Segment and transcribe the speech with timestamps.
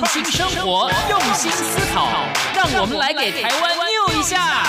[0.00, 2.08] 创新生活，用心思考，
[2.54, 4.64] 让我们来给台湾 new 一下。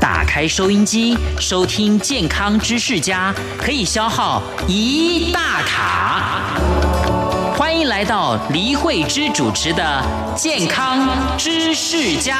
[0.00, 6.54] 打开收音机，收听健康知识家，可以消耗一大卡。
[7.56, 9.82] 欢迎来到黎慧芝主持的
[10.40, 12.36] 《健康知识家》。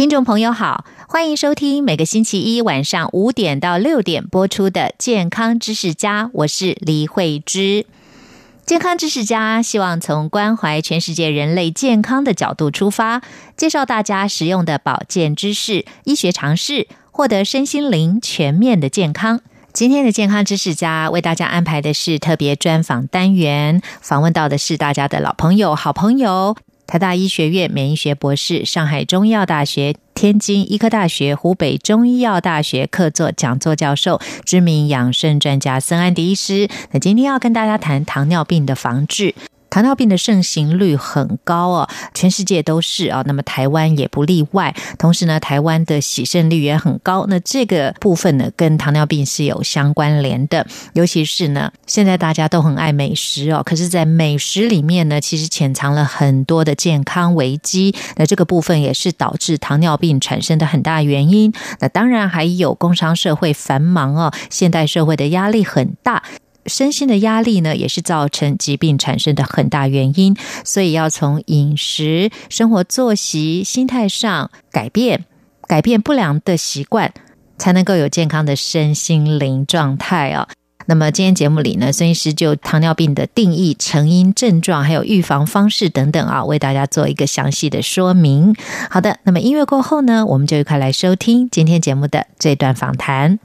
[0.00, 7.84] 听众朋友好，欢迎收听每个星期一晚上五点到六点播出的《健康知识家》，我是李慧芝。
[8.64, 13.20] 健康知识家希望从关怀全世界人类健康的角度出发，
[13.58, 19.40] 介绍大家实用的保健知识、医学常识，获得身心灵全面的健康。
[19.74, 26.56] 今天的健康知识家为大家安排的是特别专访单元，访问到的是大家的老朋友、好朋友。
[26.90, 36.68] 台大医学院免疫学博士，上海中医药大学、天津医科大学、湖北中医药大学客座讲座教授，知名养生专家森安迪医师。
[36.90, 39.36] 那今天要跟大家谈糖尿病的防治。
[39.70, 44.74] 糖尿病的盛行率很高哦，全世界都是啊，那么台湾也不例外。
[44.98, 50.66] 同时呢，台湾的喜肾率也很高，那这个部分呢，跟糖尿病是有相关联的。
[50.92, 57.94] 尤其是呢，现在大家都很爱美食哦，可是，在美食里面呢，其实潜藏了很多的健康危机。
[58.16, 61.52] 那这个部分也是导致糖尿病产生的很大原因。
[61.78, 66.22] 那当然还有工商社会繁忙哦，现代社会的压力很大。
[66.66, 75.24] 身心的压力呢，也是造成疾病产生的很大原因，所以要从饮食、生活作息、心态上改变，
[75.66, 77.12] 改变不良的习惯，
[77.58, 80.48] 才能够有健康的身心灵状态啊。
[80.86, 88.56] 那么今天节目里呢，孙医师就糖尿病的定义、成因、症状，还有预防方式等等啊，为大家做一个详细的说明。
[88.90, 93.38] 好的，那么音乐过后呢，我们就一块来收听今天节目的这段访谈。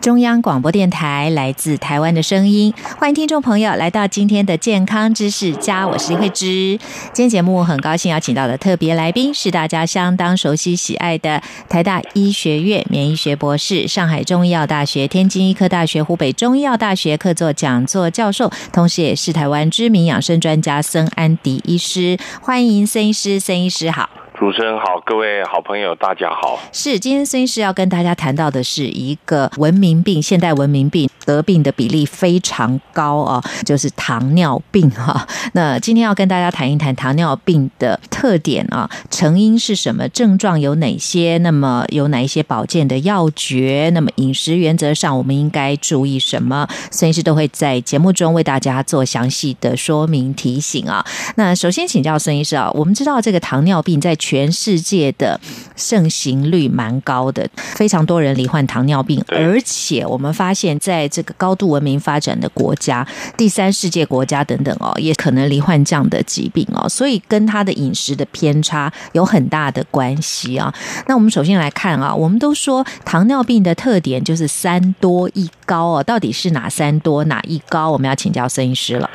[0.00, 6.78] 中央广播电台来自台湾的声音，欢迎听众朋友来到今天的健康知识家，我是慧芝。
[7.12, 22.18] 今天节目很高兴邀请到的特别来宾是大家相当熟悉喜爱的台大医学院免疫学博士、上海中医药大学、天津医科大学、湖北中医药大学客座讲座教授，同时也是台湾知名养生专家森安迪医师。
[22.40, 24.08] 欢迎森医师，森医师好。
[24.40, 26.58] 主持人好，各位好朋友，大家好。
[26.72, 35.26] 是，今天孙医师要跟大家谈到的是一个文明病，现代文明病得病的比例非常高啊，就是糖尿病哈。
[35.52, 46.68] 那今天要跟大家谈一谈糖尿病的特点啊，成因是什么，症状有哪些，那么有哪一些保健的要诀，那么饮食原则上我们应该注意什么？
[46.90, 51.04] 孙医师都会在节目中为大家做详细的说明提醒啊。
[51.36, 55.40] 那首先请教孙医师啊，我们知道这个糖尿病在全世界的
[55.76, 70.72] 盛行率蛮高的，非常多人罹患糖尿病，而且我们发现，在这这个高度文明发展的国家、第三世界国家等等哦，也可能罹患这样的疾病哦，所以跟他的饮食的偏差有很大的关系啊。
[71.06, 77.90] 那我们首先来看啊，我们都说糖尿病的特点就是三多一高哦，到底是哪三多哪一高？
[77.90, 79.10] 我们要请教孙医师了。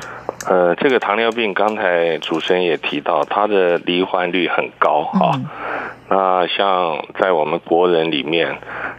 [0.48, 5.40] 呃，这个糖尿病刚才主持人也提到，它的罹患率很高啊。
[6.08, 8.56] 那像在我们国人里面，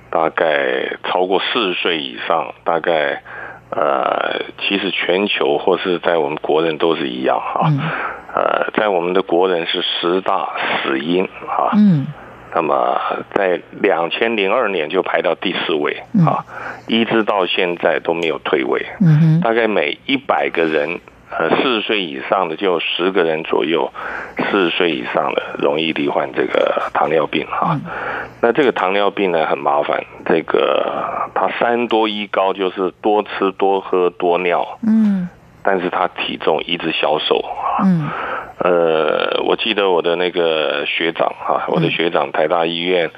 [0.10, 3.22] 大概超过四十岁以上，大概
[3.70, 7.72] 呃，其实全球或是在我们国人都是一样哈。
[8.36, 10.50] 呃，在我们的国人是十大
[10.84, 11.72] 死因啊。
[11.78, 12.08] 嗯。
[12.54, 13.00] 那么
[13.34, 16.44] 在两千零二年就排到第四位啊，
[16.88, 18.86] 一直到现在都没有退位。
[19.00, 19.42] 嗯哼。
[19.42, 21.00] 大概每一百个人。
[21.30, 23.92] 呃，四十岁以上的就十个人左右，
[24.38, 27.78] 四十岁以上的容易罹患这个糖尿病哈。
[28.42, 34.80] 那这个糖尿病呢很麻烦，这个它三多一高，就是多吃多喝多尿。
[34.88, 35.28] 嗯。
[35.68, 37.84] 但是他体重一直消瘦啊。
[37.84, 38.10] 嗯。
[38.60, 43.12] 呃，我记得我的那个学长哈，我的学长台大医院，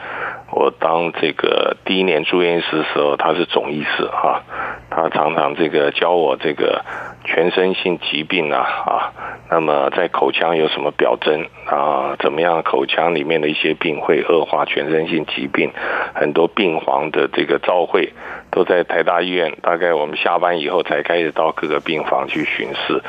[0.52, 4.42] 我当这个第一年住院医师的时候，他是总医师哈。
[4.90, 6.84] 他常常这个教我这个
[7.24, 9.14] 全身性疾病啊啊，
[9.50, 12.18] 那么在口腔有什么表征啊？
[12.20, 15.72] 怎么样口腔里面的一些病会恶化全身性疾病？
[16.16, 18.12] 很多病房的这个照会
[18.60, 23.02] 都在台大医院，大概我们下班以后才开始到各个病房去巡视。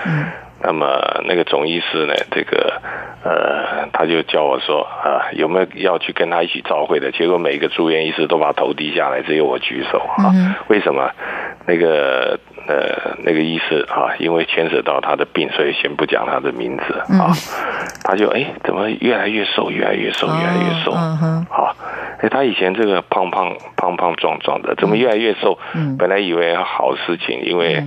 [0.62, 2.80] 那么那个总医师呢，这个
[3.24, 7.10] 呃，他就叫我说啊，有没有要去跟他一起召会的？
[7.12, 10.32] 结果每一个住院医师都把头低下来，只有我举手啊。
[10.68, 11.10] 为什么？
[11.66, 17.32] 那个呃，那个医师啊，因为牵涉到他的病，所以先不讲他的名字啊。
[18.02, 20.92] 他就哎，怎么越来越瘦，越来越瘦，越来越瘦？
[20.92, 21.76] 好，
[22.20, 25.58] 哎，他以前这个胖胖胖胖壮壮的，怎么越来越瘦？
[25.98, 27.84] 本来以为好事情，因为。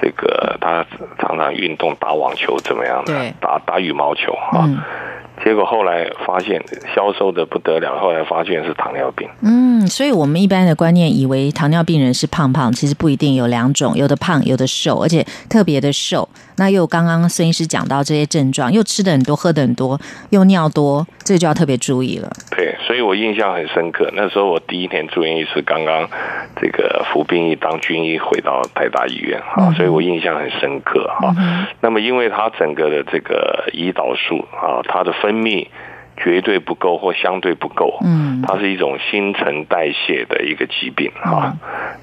[0.00, 0.84] 这个他
[1.18, 3.12] 常常运动打网球怎么样的？
[3.40, 4.66] 打打羽毛球啊。
[5.42, 6.62] 结果后来发现
[6.94, 9.28] 消瘦的不得了，后来发现是糖尿病。
[9.42, 16.28] 嗯，所以我们一般的观念以为糖尿病人是胖胖，其实不一定，有两种，有的胖，有的瘦，而且特别的瘦。
[16.56, 20.00] 那又刚刚孙医师讲到这些症状，又吃的很多，喝的很多，
[20.30, 22.30] 又尿多，这就要特别注意了。
[22.56, 24.08] 对，所以我印象很深刻。
[24.14, 26.08] 那时候我第一天住院医师，刚刚
[26.60, 31.34] 这个服兵役当军医回到台大医院啊，所以我印象很深刻啊。
[31.80, 35.68] 那么因为他整个的这个胰岛素啊，他的分泌。
[36.16, 41.56] 绝对不够或相对不够，嗯，它是一种新陈代谢的一个疾病啊。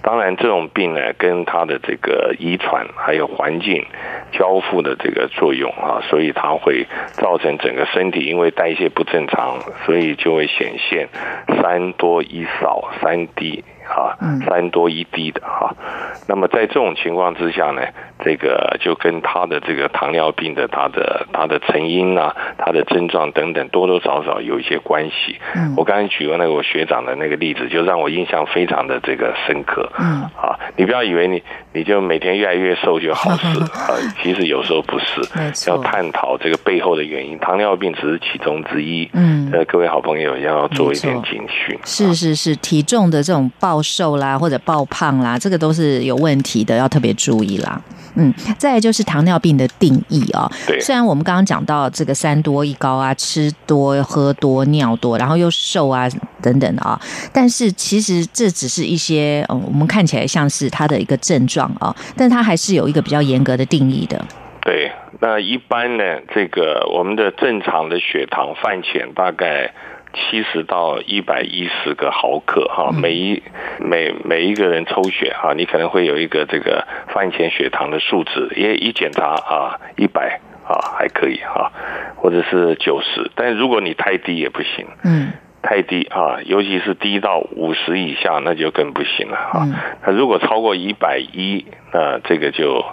[0.04, 3.86] 当然，这种病呢，跟它的这个遗传还有环境
[4.34, 11.08] 交付的这个作用啊，所以它会造成整个身体因为代谢不正常，所以就会显现
[11.62, 13.64] 三多一少三低。
[13.92, 14.16] 啊，
[14.48, 15.76] 三多一低的哈，
[16.28, 17.82] 那么在这种情况之下呢，
[18.24, 25.38] 这个就跟他的这个糖尿病的他的他的成因啊，他的症状等等多多少少有一些关系。
[25.56, 29.92] 嗯，我刚才举过那个我学长的那个例子，就让我印象非常的这个深刻。
[30.00, 31.44] 嗯，啊，你不要以为你
[31.74, 33.92] 你就每天越来越瘦就好事 啊，
[34.24, 37.38] 其实有时候不是，要探讨这个背后的原因。
[37.40, 39.10] 糖尿病只是其中之一。
[39.14, 41.78] 嗯，呃，各位好朋友要做一点警讯。
[41.84, 43.81] 是是是，体重的这种暴。
[43.82, 47.82] 瘦啦，或者爆胖啦，这个都是有问题的，要特别注意啦。
[48.16, 50.52] 嗯，再就是糖尿病的定义啊。
[50.68, 56.10] 对，虽然我们刚刚讲到这个三多一高啊，吃多、喝多、尿多，然后又瘦啊
[56.42, 57.00] 等等的啊，
[57.32, 64.26] 但是其实这只是一些嗯，我们看起来像是它的一个症状啊，但它还是有一个比较严格的定义的。
[64.62, 64.92] 对，
[65.22, 66.04] 那一般呢，
[66.36, 69.72] 这个我们的正常的血糖饭前大概。
[70.14, 73.42] 七十到一百一十个毫克哈，每一
[73.80, 81.72] 每每一个人抽血哈，你可能会有一个这个饭前血糖的数值，也一检查啊，一百啊还可以哈，
[82.18, 85.32] 或者是九十，但如果你太低也不行，嗯，
[85.62, 89.68] 太低啊，尤其是低到五十以下，那就更不行了啊。
[90.06, 92.86] 那如果超过一百一，那这个就。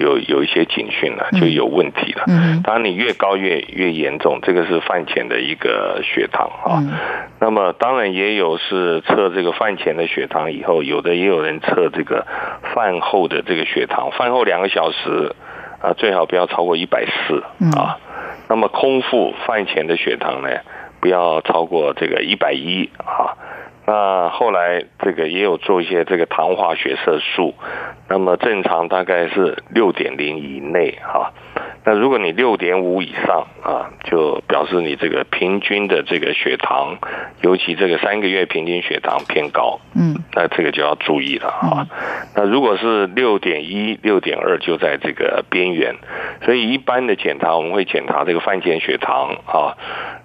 [0.00, 2.24] 有有一些警讯了，就有问题了。
[2.64, 6.80] 当然，你越高越越严重，这个是饭前的一个血糖啊。
[7.38, 12.26] 那么，当然也有是测这个饭前的血糖以后，有的也有人测这个
[12.74, 14.10] 饭后的这个血糖。
[14.12, 15.34] 饭后两个小时
[15.82, 17.44] 啊，最好不要超过一百四
[17.76, 17.98] 啊。
[18.48, 20.48] 那么空腹饭前的血糖呢，
[21.00, 23.36] 不要超过这个一百一啊。
[23.86, 27.54] 那后来这个也有做一些这个糖化血色素，
[28.08, 31.32] 那么正常大概是六点零以内哈。
[31.82, 36.98] 那如果你六点五以上啊，就表示你这个平均的这个血糖，
[37.40, 41.88] 尤其这个三个月平均血糖偏高，嗯，那这个就要注意了啊。
[42.36, 45.96] 那如果是六点一、六点二，就在这个边缘。
[46.44, 49.74] 所以一般的检查，我们会检查这个饭前血糖啊。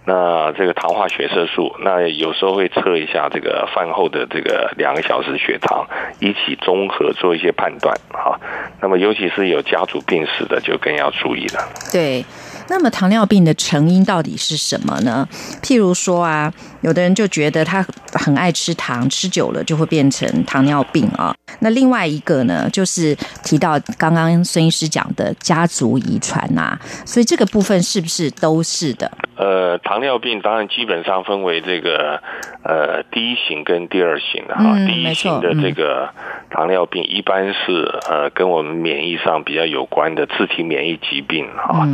[0.06, 5.88] 那这个糖化血色素，那有时候会测一下这个饭后的这个两个小时血糖，
[6.20, 8.40] 一起综合做一些判断哈。
[8.82, 11.68] 那么尤其是有家族病史的，就更要注意了。
[11.92, 12.24] 对。
[12.68, 15.28] 那么糖尿病的成因到底是什么呢？
[15.62, 16.52] 譬如说啊，
[16.86, 21.34] 有的人就觉得他很爱吃糖，吃久了就会变成糖尿病啊。
[21.60, 29.12] 那另外一个呢，就是提到刚刚孙医师讲的家族遗传呐，所以这个部分是不是都是的？
[29.36, 32.22] 呃，糖尿病当然基本上分为这个
[32.64, 34.76] 呃第一型跟第二型的哈。
[34.86, 36.10] 第一型的这个
[36.52, 41.88] 糖尿病一般是呃跟我们免疫上比较有关的自体免疫疾病哈。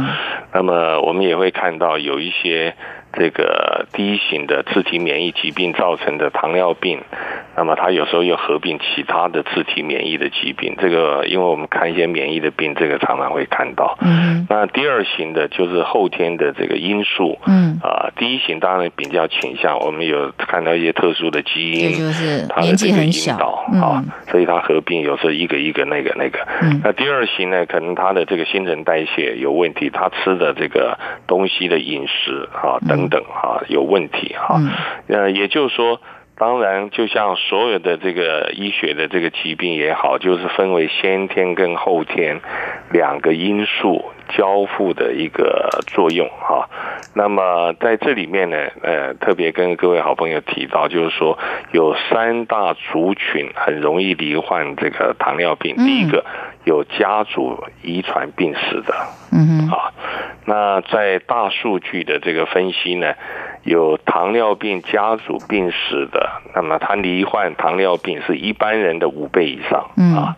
[0.53, 2.75] 那么我们也会看到有一些
[3.13, 6.99] 这个第一型的自体免疫疾病造成的糖尿病，
[7.55, 10.75] 那么它有时候又合并其他的自体免疫的疾病。
[10.79, 13.97] 这个因为我们看一些免疫的病，这个常常会看到。
[14.01, 14.47] 嗯。
[14.49, 17.37] 那第二型的就是后天的这个因素。
[17.45, 17.79] 嗯。
[17.83, 23.35] 啊，第一型当然比较倾向，我们有看到一些特殊的基因，就是年纪很小
[23.81, 26.39] 啊，所以它合并有时候一个一个那个那个。
[26.61, 26.81] 嗯。
[26.83, 34.59] 那第二型呢，可能它的这个新陈代谢有问题，它吃的这个东西的饮食啊等等等啊有问题哈。
[35.07, 35.99] 呃，也就是说。
[36.37, 42.41] 当然，就像所有的这个医学的这个疾病也好，就是分为先天跟后天
[42.89, 46.67] 两个因素交互的一个作用哈。
[47.13, 51.37] 那么在这里面呢，呃，特别跟各位好朋友提到，就是说
[51.73, 55.75] 有三大族群很容易罹患这个糖尿病。
[55.75, 56.25] 第一个
[56.63, 58.93] 有家族遗传病史的，
[59.31, 59.91] 嗯啊，
[60.45, 63.13] 那在大数据的这个分析呢。
[63.63, 70.35] 有糖尿病家族病史的，那么他罹患糖尿病是一般人的五倍以上啊。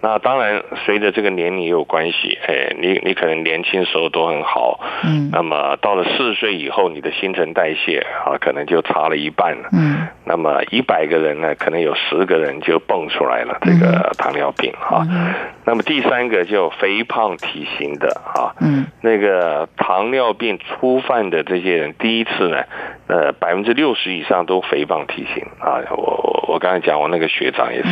[0.00, 2.38] 那当然，随着这个年龄也有关系。
[2.46, 10.06] 哎，你你可能年轻时候都很好，嗯，那么到了四十岁以后，你的新陈代谢啊，可能就差了一半了，嗯。
[10.24, 15.06] 那么一百个人呢，可能有十个人就蹦出来了这个糖尿病啊。
[15.64, 22.62] 那么第三个就肥胖体型的啊，嗯，那个糖尿病初犯的这些人，第一次呢，
[23.08, 25.80] 呃，百分之六十以上都肥胖体型啊。
[25.90, 27.88] 我我我刚才讲，我那个学长也是。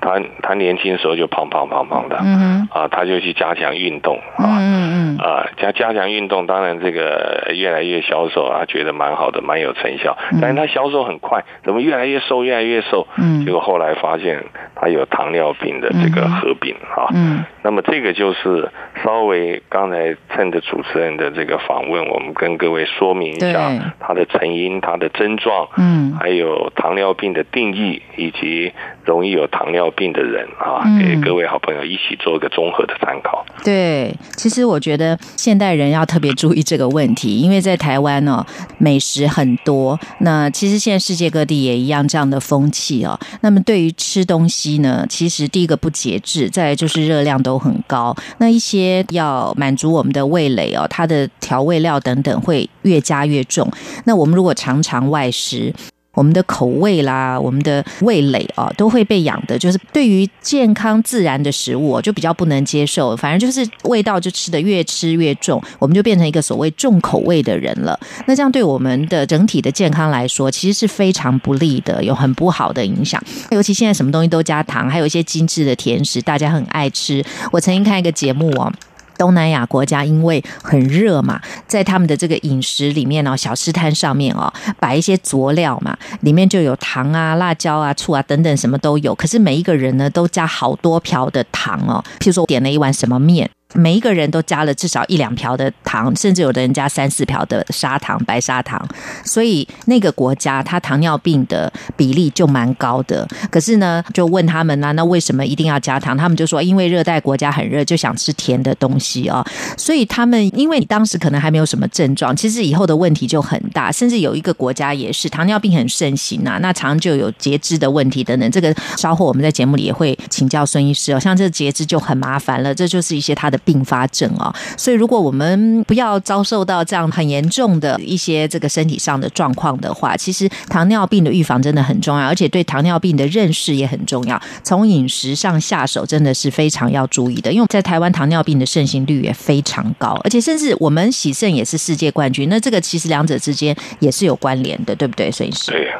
[0.00, 10.16] 他他年轻时候就胖胖胖胖的，嗯啊，他就去加强运动啊，嗯嗯啊，加加强运动，当然这个越来越消瘦啊，觉得蛮好的，蛮有成效。
[10.40, 13.06] 但是他消瘦很快，怎么越来越瘦，越来越瘦？
[13.18, 14.42] 嗯，结果后来发现
[14.74, 17.08] 他有糖尿病的这个合并啊。
[17.14, 18.70] 嗯，那么这个就是
[19.04, 28.72] 稍微刚才趁着主持人的这个访问，我们跟各位说明一下它的成因、它的症状，嗯，还有糖尿病的定义以及。
[29.06, 33.44] 容易有糖尿病的人啊，给各位好朋友一起做一个综合的参考。
[33.64, 38.44] 对，其实我觉得现代人要特别注意这个问题，因为在台湾哦，
[38.78, 39.98] 美食很多。
[40.20, 43.18] 那其实现在世界各地也一样这样的风气哦。
[43.42, 48.16] 那么对于吃东西呢，其实第一个不节制，再来就是热量都很高。
[48.38, 53.70] 那一些要满足我们的味蕾哦，它的调味料等等会越加越重。
[54.04, 55.74] 那我们如果常常外食。
[56.12, 59.58] 我们的口味啦，我们的味蕾啊，都会被养的。
[59.58, 63.16] 就是对于健康自然的食物，就比较不能接受。
[63.16, 67.98] 反正就是味道就吃的越吃越重，我们就变成一个所谓重口味的人了。
[68.26, 73.22] 那这样对我们的整体的健康来说，其实是非常不利的，有很不好的影响。
[73.50, 77.24] 尤其现在什么东西都加糖，还有一些精致的甜食，大家很爱吃。
[77.52, 78.72] 我曾经看一个节目哦。
[79.20, 89.14] 东南亚国家因为很热嘛，在他们的这个饮食里面哦，小吃摊上面哦，摆一些佐料嘛，里面就有糖啊、辣椒啊、醋啊等等，什么都有。
[89.14, 92.02] 可是每一个人呢，都加好多瓢的糖哦。
[92.18, 93.50] 譬如说，我点了一碗什么面。
[93.74, 98.84] 每一个人都加了至少一两瓢的糖，甚至有的人加三四瓢的砂糖、白砂糖，
[99.24, 103.26] 所以那个国家它糖尿病的比例就蛮高的。
[103.50, 106.16] 可是呢，就问他们呢，那为什么一定要加糖？
[106.16, 109.46] 他们就说，因为热带国家很热，就想吃甜的东西哦。
[109.76, 113.92] 所以他们因为你当时可能还没有什么症状，其实以后的问题就很大。
[113.92, 118.50] 甚至有一个国家也是糖尿病很盛行啊，那常就有截肢的问题等等。
[118.50, 121.20] 这个稍后我们在节目里也会请教孙医师哦。
[121.20, 123.59] 像这截肢就很麻烦了，这就是一些他的。
[123.64, 134.40] 并发症啊，所以如果我们不要遭受到这样很严重的一些这个身体上的状况的话，其实糖尿病的预防真的很重要，而且对糖尿病的认识也很重要。
[134.62, 142.48] 从饮食上下手真的是非常要注意的，因为在台湾糖尿病的盛行率也非常高，而且甚至我们喜盛也是世界冠军。
[142.48, 145.30] 那这个其实两者之间也是有关联的，对不对？
[145.30, 145.70] 孙医师？
[145.70, 145.92] 对。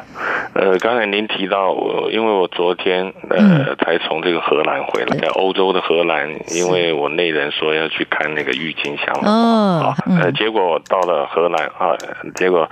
[0.53, 11.97] 呃，刚才您提到我，因为我昨天呃才从这个荷兰回来，在欧洲的荷兰，因为我那人说要去看那个郁金香啊，呃，结果到了荷兰啊，
[12.35, 12.71] 结果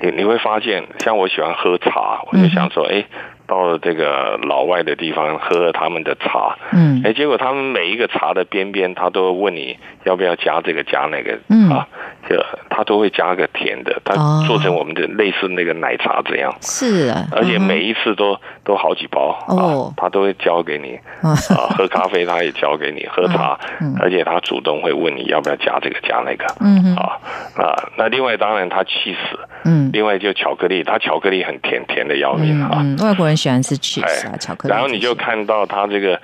[0.00, 3.04] 你你会发现，像我喜欢喝茶，我就想说，哎。
[3.46, 11.68] 到了这个老外的地方喝他们的茶，嗯，哎，结果他们每一个茶的边边，他都问你要不要加这个加那个，嗯。
[11.68, 11.86] 啊，
[12.28, 14.14] 就他都会加个甜的，他
[14.46, 20.98] 做成我们的类似那个奶茶这样，是啊，而且每一次都都好几包哦，他都会交给你。
[21.22, 21.36] 啊，
[21.76, 23.94] 喝咖啡他也交给你， 喝茶，嗯。
[24.00, 27.18] 而且他主动会问你要不要加这个加那个，嗯啊
[27.56, 33.33] 啊，那另外当然他气死，嗯，另外就巧克力，他巧克力很甜，甜的要命啊，外国人。
[33.36, 34.74] 喜欢吃 cheese 啊，巧克力。
[34.74, 36.20] 然后你就看到他这个，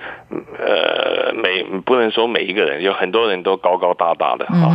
[0.59, 4.71] 呃，每不能说每一个人，有很多人都高高大大的哈，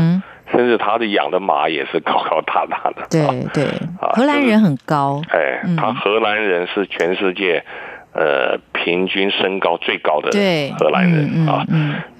[0.53, 3.07] 甚至他的养的马也是高高大大的。
[3.11, 3.67] 对对，
[4.15, 5.21] 荷兰人很高。
[5.31, 7.65] 哎，他荷兰人是全世界
[8.13, 10.31] 呃平均身高最高的
[10.79, 11.65] 荷兰人啊。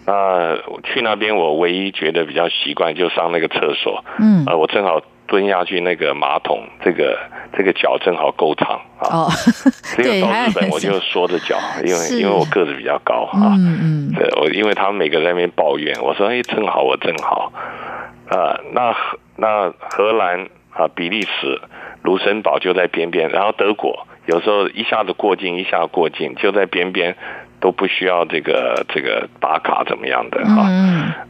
[0.09, 4.05] 那去那边，我唯一觉得比较习惯，就上那个厕所。
[4.21, 7.19] 嗯，呃，我正好蹲下去，那个马桶，这个
[7.57, 9.05] 这个脚正好够长啊。
[9.11, 9.29] 哦，
[9.83, 13.55] 只有到日本我就缩着脚，因为因为我个子比较高啊。
[13.59, 14.13] 嗯嗯。
[14.15, 17.53] 对，我因为他们每个在那边抱怨，我说哎，正好我正好。
[18.29, 18.95] 啊，那
[19.37, 21.61] 那荷兰啊，比利时、
[22.03, 27.17] 卢森堡就在边边，然后德国有时候一下子过境，一下过境就在边边。
[27.61, 30.63] 都不需要这个这个打卡怎么样的哈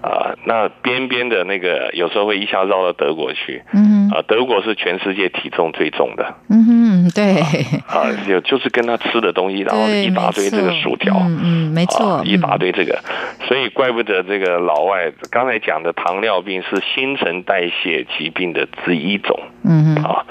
[0.02, 0.35] 啊？
[0.45, 7.42] 那边边的那个有时候会一下绕到德国去，嗯啊，德国是全世界体重最重的，嗯哼，对。
[7.87, 13.00] 啊，就就是跟他吃的东西，然后一大堆这个薯条，嗯嗯，没错，一大堆这个，
[13.47, 20.25] 所以怪不得这个老外刚才讲的糖尿病是新陈代谢疾病的之一种，嗯嗯啊，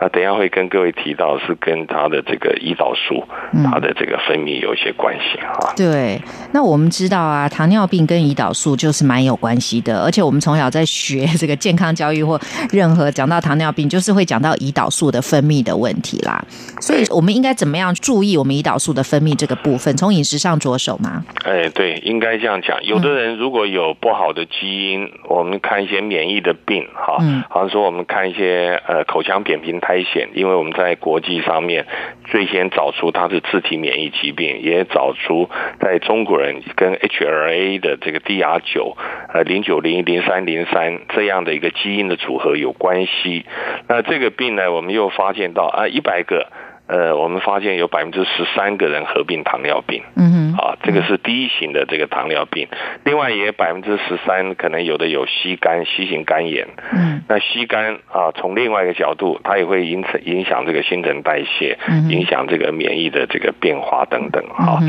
[0.00, 3.26] 那等下会跟各位提到是跟他的这个胰岛素，
[3.70, 5.39] 他的这个分泌有一些关系。
[5.76, 6.20] 对，
[6.52, 12.38] 那我们知道啊，糖尿病跟胰岛素就是蛮有关系的，而且我们从小在学这个健康教育或
[12.70, 16.44] 任何讲到糖尿病，就是会讲到胰岛素的分泌的问题啦。
[16.80, 19.96] 所以我们应该怎么样注意我们胰岛素的分泌这个部分？
[19.96, 21.24] 从饮食上着手吗？
[21.44, 22.82] 哎，对，应该这样讲。
[22.84, 31.86] 有的人如果有不好的基因，我们看一些免疫的病，哈，嗯好像说我们看一些呃口腔扁平苔藓，因为我们在国际上面
[32.24, 35.29] 最先找出它是自体免疫疾病，也找出。
[35.30, 35.48] 如
[35.80, 38.96] 在中国人跟 HLA 的这个 DR 九
[39.32, 43.46] 呃零九零零三零三这样的一个基因的组合有关系，
[43.86, 46.48] 那这个病呢，我们又发现到啊一百个。
[46.90, 52.66] 呃，我们发现有百分之十三个人合并糖尿病，嗯哼，啊，这个是第一型的这个糖尿病。
[53.04, 61.78] 另外也百分之十三可能有的有吸肝、吸型肝炎，嗯，那吸肝啊，从另外一个角度，它也会影响影响这个新陈代谢，
[62.08, 64.80] 影响这个免疫的这个变化等等，哈。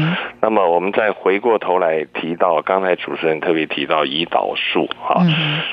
[0.42, 5.22] 那么我们再回过头来提到刚才主持人特别提到胰岛素，哈，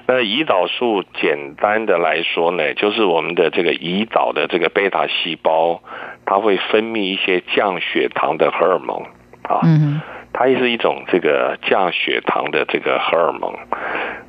[0.06, 5.80] 那胰岛素简单的来说呢，就是我们的这个胰岛的这个贝塔细胞。
[6.30, 9.02] 它会分泌一些降血糖的荷尔蒙
[9.44, 9.62] 啊，
[10.30, 13.54] 它也是一种这个降血糖的这个荷尔蒙。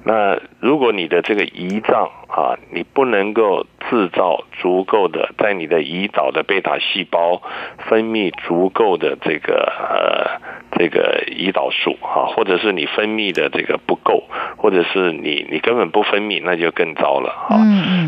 [0.06, 7.42] 那如果你的这个胰脏啊，你不能够制造足够的在你的胰岛的贝塔细胞
[7.90, 10.40] 分泌足够的这个呃
[10.72, 14.24] 这个胰岛素啊，或者是你分泌的这个不够，
[14.55, 17.59] 或者是你你根本不分泌，那就更糟了啊。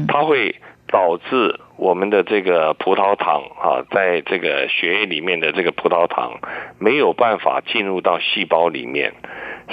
[0.07, 0.55] 它会。
[0.91, 6.39] 导致我们的这个葡萄糖啊，在这个血液里面的这个葡萄糖
[6.79, 9.13] 没有办法进入到细胞里面，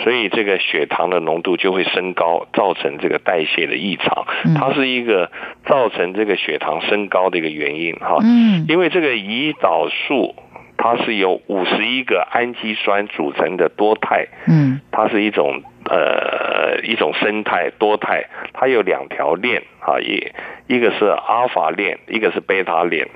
[0.03, 4.27] 所以这个血糖的浓度就会升高，造成这个代谢的异常。
[4.55, 5.31] 它是一个
[5.67, 8.17] 造成这个血糖升高的一个原因哈。
[8.23, 10.35] 嗯，因为这个胰岛素
[10.79, 14.29] 它是由五十一个氨基酸组成的多肽。
[14.47, 15.63] 嗯，它是一种。
[15.91, 20.33] 呃，一种生态多肽，它有两条链啊，一
[20.67, 23.09] 一个是阿尔法链，一个是贝塔链。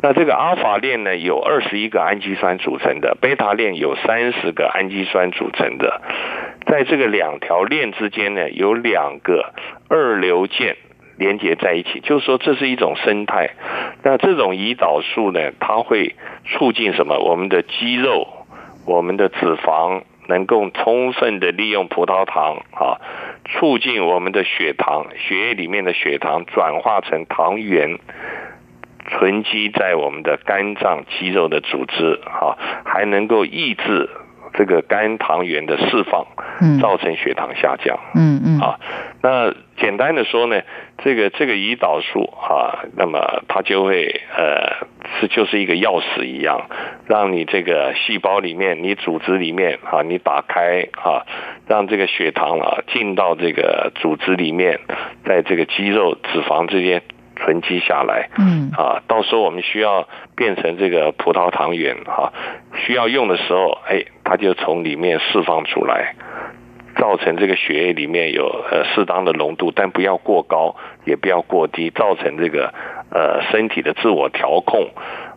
[0.00, 6.00] 那这个阿尔法链呢，有二十一个氨基酸组成的，贝塔链有三十个氨基酸组成的。
[6.66, 9.52] 在这个两条链之间呢，有两个
[9.88, 10.76] 二硫键
[11.20, 13.50] 连接在一起，就是说这是一种生态。
[14.02, 17.16] 那这种胰岛素呢，它会促进什么？
[17.20, 18.26] 我们的肌肉，
[18.84, 20.02] 我们的脂肪。
[20.28, 23.02] 能够充分的利用葡萄糖啊，
[23.46, 27.98] 促进我们的血糖，血液里面的血糖转化成糖原，
[29.08, 32.54] 存积在我们的肝脏肌肉的组织啊，
[32.84, 34.08] 还能够抑制
[34.54, 36.26] 这个肝糖原的释放，
[36.80, 37.98] 造成血糖下降。
[38.14, 38.78] 嗯嗯啊，
[39.22, 40.60] 那简单的说呢，
[40.98, 44.88] 这个这个胰岛素啊，那么它就会呃。
[45.18, 46.68] 是就是一个钥匙一样，
[47.08, 51.26] 让你这个细胞里面、你组织里面啊，你打开啊，
[51.66, 54.78] 让这个血糖啊进到这个组织里面，
[55.24, 57.02] 在这个肌肉、脂肪之间
[57.44, 58.28] 存积下来。
[58.38, 62.32] 嗯，啊，到时候我们需要变成这个葡萄糖原哈，
[62.86, 66.14] 需要用的时候，哎，它就从里面释放出来。
[66.96, 70.74] 造成这个血液里面有呃适当的浓度，但不要过高，
[71.06, 72.74] 也不要过低，造成这个
[73.10, 74.90] 呃身体的自我调控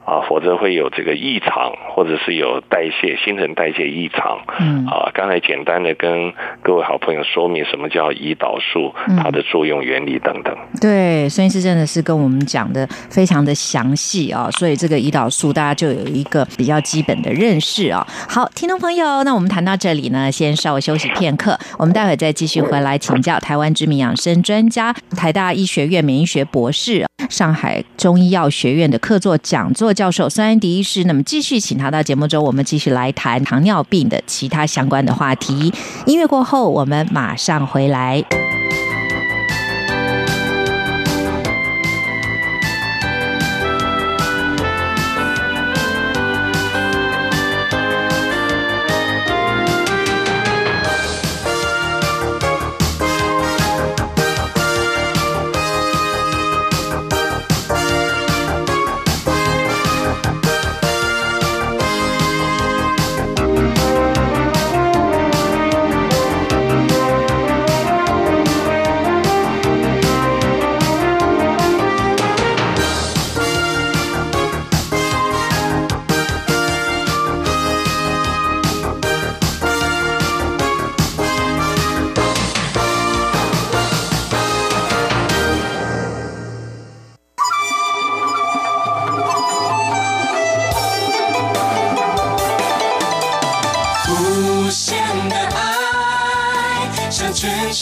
[0.05, 4.37] 啊，否则会有这个异常，或者是有代谢新陈代谢异常。
[4.59, 10.53] 嗯，啊，刚才简单的跟各位好朋友说明什么叫胰岛素，它的作用原理等等。
[10.81, 18.05] 对，孙医师真的是跟我们讲的非常的详细啊，所以这个胰岛素大家就有一个比较基本的认识啊。
[18.27, 29.92] 好，听众朋友，那我们谈到这里呢，先稍微休息片刻，我们待会再继续回来请教台湾知名养生专家、台大医学院免疫学博士、上海中医药学院的客座讲座。
[29.93, 35.73] 教授孙安迪医师，那么继续请他到节目中，我们继续来谈糖尿病的其他相关的话题。
[36.05, 38.23] 音乐过后，我们马上回来。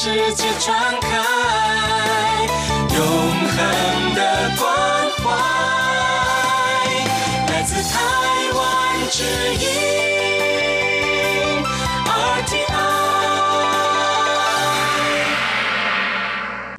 [0.04, 1.08] 世界传开
[2.98, 4.20] 永恒的
[4.58, 4.66] 关
[5.18, 5.30] 怀，
[7.48, 8.00] 来自台
[8.56, 8.62] 湾
[9.12, 9.24] 之
[9.64, 10.11] 音。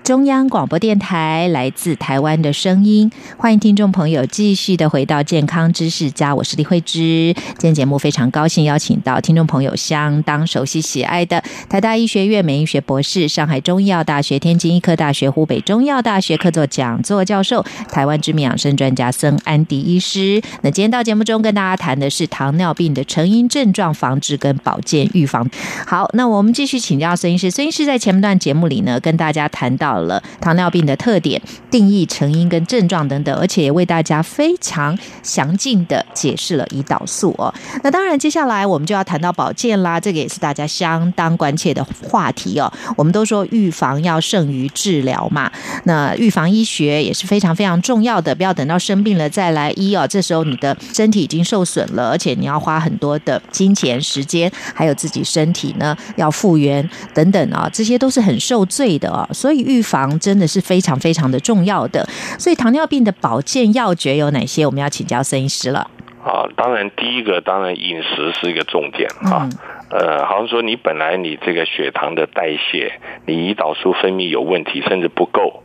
[0.05, 7.33] 中央广播电台来自台湾的声音，欢迎听众朋友继续的回到健康知识家，我是李慧芝。
[7.59, 20.43] 今天节目非常高兴邀请到听众朋友相当熟悉喜爱的台大医学院免疫学博士、上海中医药大学、天津医科大学、湖北中医药大学客座讲座教授、台湾知名养生专家孙安迪医师。
[20.63, 25.49] 那今天到节目中跟大家谈的是糖尿病的成因、症状、防治跟保健预防。
[25.87, 27.49] 好，那我们继续请教孙医师。
[27.53, 29.92] 孙医师在前段节目里呢，跟大家谈到。
[29.93, 37.53] 好了糖尿病的特点、定义、成因跟症状等等，而且也为大家非常详尽的解释了胰岛素哦。
[37.85, 42.73] 那当然，接下来我们就要谈到保健啦，这个也是大家相当关切的话题哦。
[42.97, 45.53] 我们都说预防要胜于治疗嘛，
[45.85, 50.07] 那预防医学也是非常非常重要的，不要等到生病了再来医哦。
[50.09, 59.29] 这时候你的身体已经受损了，而且你要花很多的金钱、时间，还有自己身体呢要复原等等啊，这些都是很受罪的哦。
[59.35, 62.07] 所以预防真的是非常非常的重要的，
[62.39, 64.65] 所以糖尿病的保健要诀有哪些？
[64.65, 65.91] 我们要请教孙医师了。
[66.25, 69.49] 啊，当然第一个当然饮食是一个重点啊。
[69.91, 72.93] 呃，好像说你本来你这个血糖的代谢，
[73.27, 75.63] 你胰岛素分泌有问题，甚至不够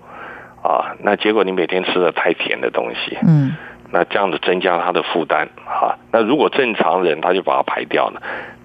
[0.63, 3.56] 啊，那结果你每天吃的太甜的东西，嗯，
[3.91, 5.95] 那这样子增加它的负担啊。
[6.12, 8.21] 那如果正常人他就把它排掉了，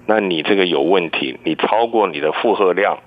[0.06, 2.98] 那你这个有问题，你超过你的负荷量。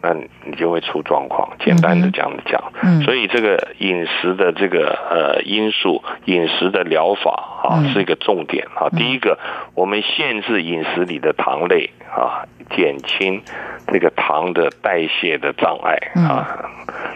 [0.00, 1.56] 那你就会出状况。
[1.58, 7.32] 简单的这样子讲，所以这个饮食的这个呃因素，饮食的疗法
[7.62, 8.88] 啊是一个重点啊。
[8.90, 9.38] 第一个，
[9.74, 13.42] 我们限制饮食里的糖类啊，减轻
[13.88, 16.70] 这个糖的代谢的障碍啊。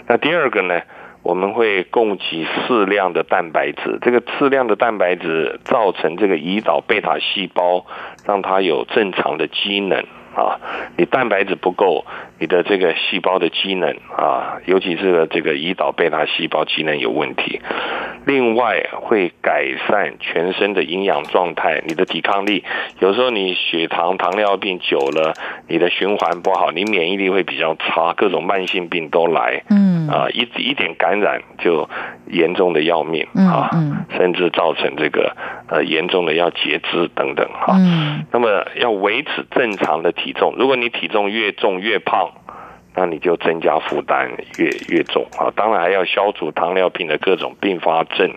[0.09, 0.81] 那第二个呢，
[1.23, 7.87] 我们会供给适量的蛋白质，这个适量的蛋白质造成这个胰岛贝塔细胞
[8.27, 10.05] 让它有正常的机能。
[10.35, 10.59] 啊，
[10.97, 12.05] 你蛋白质不够，
[12.39, 17.61] 你的这个细胞的机能啊，尤其是这个胰岛贝塔细胞机能有问题。
[18.25, 22.63] 另外会改善全身的营养状态，你的抵抗力。
[23.01, 25.35] 有时候你血糖、糖尿病久了，
[25.69, 29.65] 你的循环不好，你免疫力会比较差，各种慢性病都来。
[29.71, 31.89] 嗯，啊，一一点感染就
[32.29, 33.69] 严重的要命啊，
[34.17, 35.37] 甚至造成这个
[35.69, 37.77] 呃严重的要截肢等等哈。
[38.31, 42.31] 那么要维持正常的体重，如果你体重越重越胖。
[42.95, 45.49] 那你就增加负担越越重啊！
[45.57, 48.31] 当然还要消除糖尿病的各种并发症。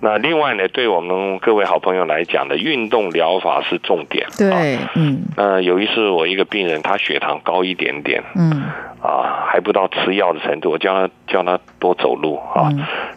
[0.00, 4.26] 那另外呢，对我们各位好朋友来讲的运动疗法是重点。
[4.36, 5.22] 对，嗯。
[5.36, 8.64] 那有一次我一个病人，他血糖高一点点，嗯，
[9.00, 12.68] 啊，还不到吃药的程度，我叫他叫他多走路啊。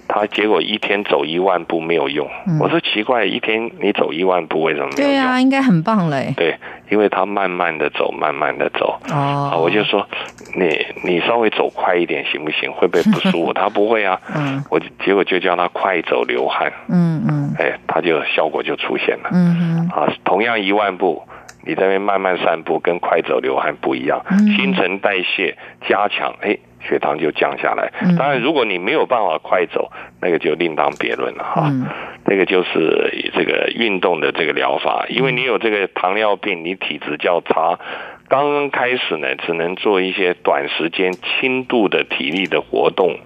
[0.07, 2.29] 他结果一天走一万步没有用。
[2.62, 5.17] 我说奇怪，一天你走一万步为什么没有用？
[5.17, 6.31] 对啊，应该很棒嘞。
[6.38, 6.55] 对，
[6.89, 8.99] 因为他慢慢的走，慢慢的走。
[9.12, 9.60] 哦。
[9.62, 10.08] 我就说。
[10.56, 12.71] 你你稍微走快一点行不行？
[12.71, 13.54] 会不会不舒服？
[13.54, 14.19] 他不会啊。
[14.36, 14.63] 嗯。
[14.71, 16.73] 我结果就叫他快走流汗。
[16.89, 17.54] 嗯嗯。
[17.60, 19.30] 哎，他就效果就出现了。
[19.32, 21.21] 嗯啊，同样一万步，
[21.63, 25.56] 你在那边慢慢散步，跟快走流汗不一样，嗯新陈代谢
[25.88, 27.91] 加强，哎，血糖就降下来。
[28.02, 31.71] 嗯当然，如果你没有办法快走，那个就另当别论了哈。
[32.29, 37.79] 嗯这个就是这个运动的这个疗法，因为你有这个糖尿病，你体质较差。
[38.27, 43.17] 刚刚开始呢，只能做一些短时间轻度的体力的活动，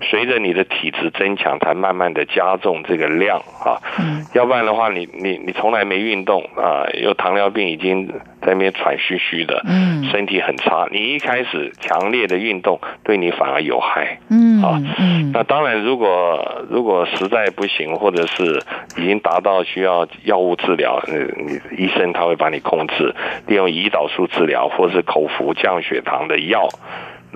[0.00, 3.76] 随着你的体质增强，才慢慢的加重这个量啊。
[3.98, 8.10] 嗯要不然的话，你你你从来没运动啊，有糖尿病已经
[8.48, 10.88] 在那边喘吁吁的，嗯身体很差。
[10.90, 14.18] 你一开始强烈的运动，对你反而有害。
[14.30, 18.62] 嗯啊嗯那当然，如果如果实在不行，或者是
[18.96, 23.14] 已经达到需要药物治疗，嗯，你医生他会把你控制，
[23.46, 26.66] 利用胰岛素治疗，或是口服降血糖的药。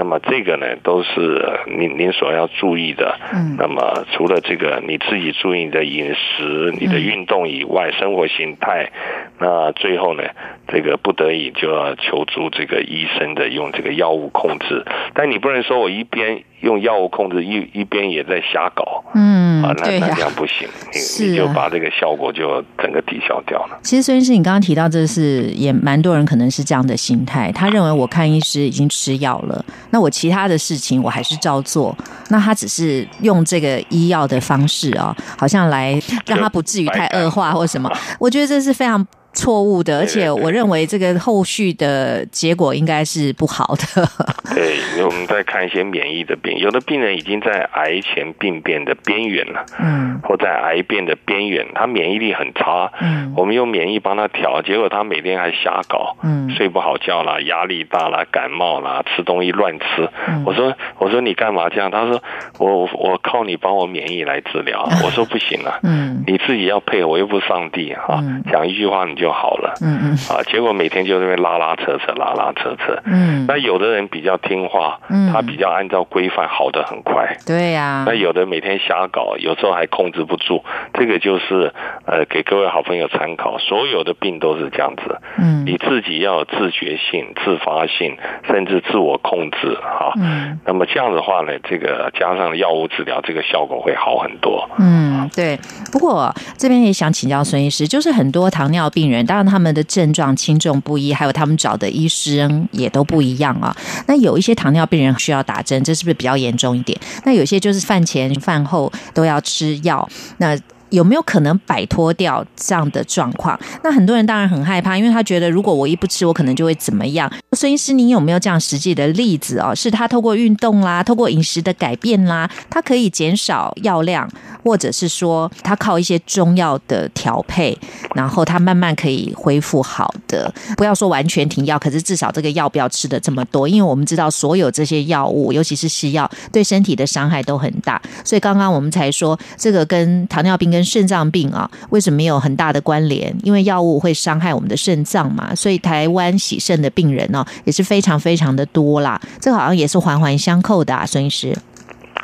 [0.03, 3.21] 那么这个呢，都是您您所要注意的。
[3.33, 8.91] 嗯那么除了这个你自己注意你的饮食、你的运动以外，生活形态，
[9.39, 10.25] 那最后呢，
[10.67, 14.85] 这个不得已就要求助这个医生的用这个药物控制。
[15.15, 19.05] 但你不能说我一边用药物控制，一一边也在瞎搞。
[19.15, 23.79] 嗯啊，那那这样不行，是你就把这个效果就整个抵消掉了。
[23.83, 31.97] 其实孙医师，你刚刚提到这是也蛮多人可能是这样的心态，他认为我看医师已经吃药了，那我其他的事情我还是照做，
[32.31, 39.07] 那他只是用这个医药的方式啊、好像来让他不至于太恶化或什么，我觉得这是非常。
[39.35, 43.85] 错误的，而且我认为这个后续的结果应该是不好的。
[44.55, 52.91] 对，因为我们在看一些免疫的病，有的病人已经在癌前病变的边缘了，嗯或在癌变的边缘，他免疫力很差。
[53.01, 60.09] 嗯我们用免疫帮他调，结果他每天还瞎搞，嗯睡不好觉啦，压力大啦，感冒啦，吃东西乱吃。
[60.29, 61.91] 嗯我说我说你干嘛这样？
[61.91, 62.23] 他说
[62.59, 64.87] 我我靠你帮我免疫来治疗。
[65.05, 69.75] 我说不行啊，嗯你自己要配合，我又不是上帝哈、嗯讲一句话你就好了。
[69.83, 72.99] 嗯嗯啊，结果每天就在那边拉拉扯扯，拉拉扯扯。
[73.05, 77.37] 嗯，那有的人比较听话，嗯他比较按照规范，好的很快。
[77.47, 81.73] 对呀、那有的每天瞎搞，有时候还控制不住，这个就是
[82.07, 83.59] 呃给各位好朋友参考。
[83.59, 90.13] 所有的病都是这样子，嗯你自己要有自觉性、自发性，甚至自我控制哈。
[90.17, 94.69] 嗯那么这样的话呢，这个加上药物治疗，这个效果会好很多。
[94.79, 95.59] 嗯，对。
[95.91, 103.77] 不过这边也想请教孙医师，就是很多糖尿病人，当然他们的症状轻重不一，还有他们找的医生也都不一样啊。
[104.07, 106.99] 那有一些糖尿病人需要打针，这是不是比较严重一点？
[107.25, 110.09] 那有些就是饭前饭后都要吃药，
[110.39, 110.59] 那。
[110.93, 113.59] 有没有可能摆脱掉这样的状况？
[113.83, 117.31] 那很多人当然很害怕，因为他觉得如果我一不吃，我可能就会怎么样。
[117.53, 119.75] 孙医师，你有没有这样实际的例子哦？
[119.75, 124.29] 是他透过运动啦，透过饮食的改变啦，他可以减少药量，
[124.63, 127.77] 或者是说他靠一些中药的调配，
[128.15, 130.53] 然后他慢慢可以恢复好的。
[130.77, 138.01] 不要说完全停药，可是至少这个药不要吃的这么多，因为我们知道所有这些药物，尤其是西药，对身体的伤害都很大。
[138.25, 143.35] 所以刚刚我们才说，这个跟糖尿病跟肾脏病啊，为什么没有很大的关联？
[143.43, 149.21] 因为药物会伤害我们的肾脏嘛，所以台湾洗肾的病人呢、也是非常非常的多啦。
[149.41, 151.57] 这个好像也是环环相扣的啊，孙医师。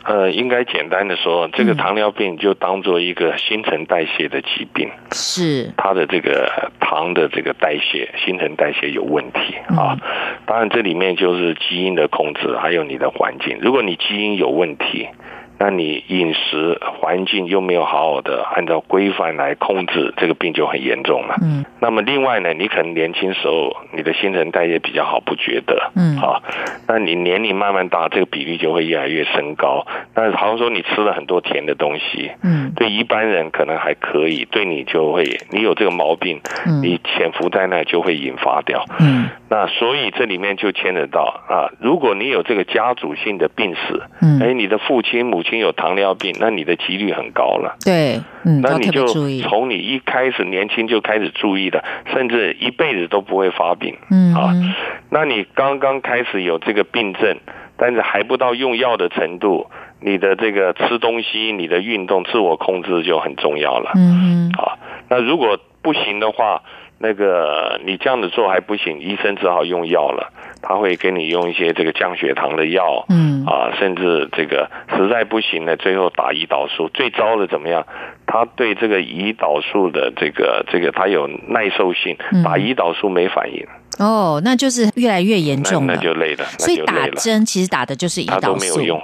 [0.04, 4.88] 呃，应该简单的说，这个糖尿病就当做一个新陈代谢的疾病。
[5.12, 9.98] 是，它的这个糖的这个代谢、新陈代谢有问题啊。
[10.46, 13.58] 当然，这里面就是基因的控制，还有你的环境。
[13.60, 15.08] 如果你基因有问题，
[15.58, 21.36] 那你饮食环境又没有好好的按照规范来控制，这个病就很严重了。
[21.42, 21.64] 嗯。
[21.80, 26.16] 那么另外呢，你可能年轻时候你的新陈代谢比较好，不觉得，嗯。
[26.18, 26.40] 啊，
[26.86, 29.86] 那你年龄慢慢大，这个比例就会越来越升高。
[30.14, 32.72] 那好像说你吃了很多甜的东西，嗯。
[32.76, 36.82] 对一般人可能还可以，对你就会，你有这个毛病，嗯。
[36.82, 38.84] 你潜伏在那就会引发掉。
[39.00, 39.28] 嗯。
[39.50, 47.76] 那所以这里面就牵扯到啊，如果你有这个家族性的病史，嗯，哎，你的父亲母亲有糖尿病，那你的几率很高了。
[47.82, 48.20] 对，
[48.60, 49.06] 那你就。
[49.48, 51.82] 从你一开始年轻就开始注意的，
[52.12, 53.94] 甚至一辈子都不会发病。
[53.94, 54.52] 啊嗯啊
[55.10, 57.38] 那你刚刚开始有这个病症，
[57.78, 63.92] 但是还不到用药的程度，你的这个吃东西、你的运动、自我控制就很重要了。
[63.96, 64.76] 嗯啊，
[65.08, 66.62] 那如果不行的话，
[66.98, 70.32] 那个你这样子做还不行，医生只好用药了。
[70.60, 76.88] 他会给你用一些这个降血糖的药，嗯啊，甚至这个实在不行呢，最后打胰岛素。
[76.92, 77.86] 最糟的怎么样？
[78.26, 83.66] 他对这个胰岛素的这个这个，他有耐受性嗯，打胰岛素没反应，
[83.98, 85.94] 哦，那就是越来越严重了。
[85.94, 87.08] 那就累了，所以打。
[87.08, 88.54] 针其实打的就是胰岛素。
[88.54, 89.02] 都没有用，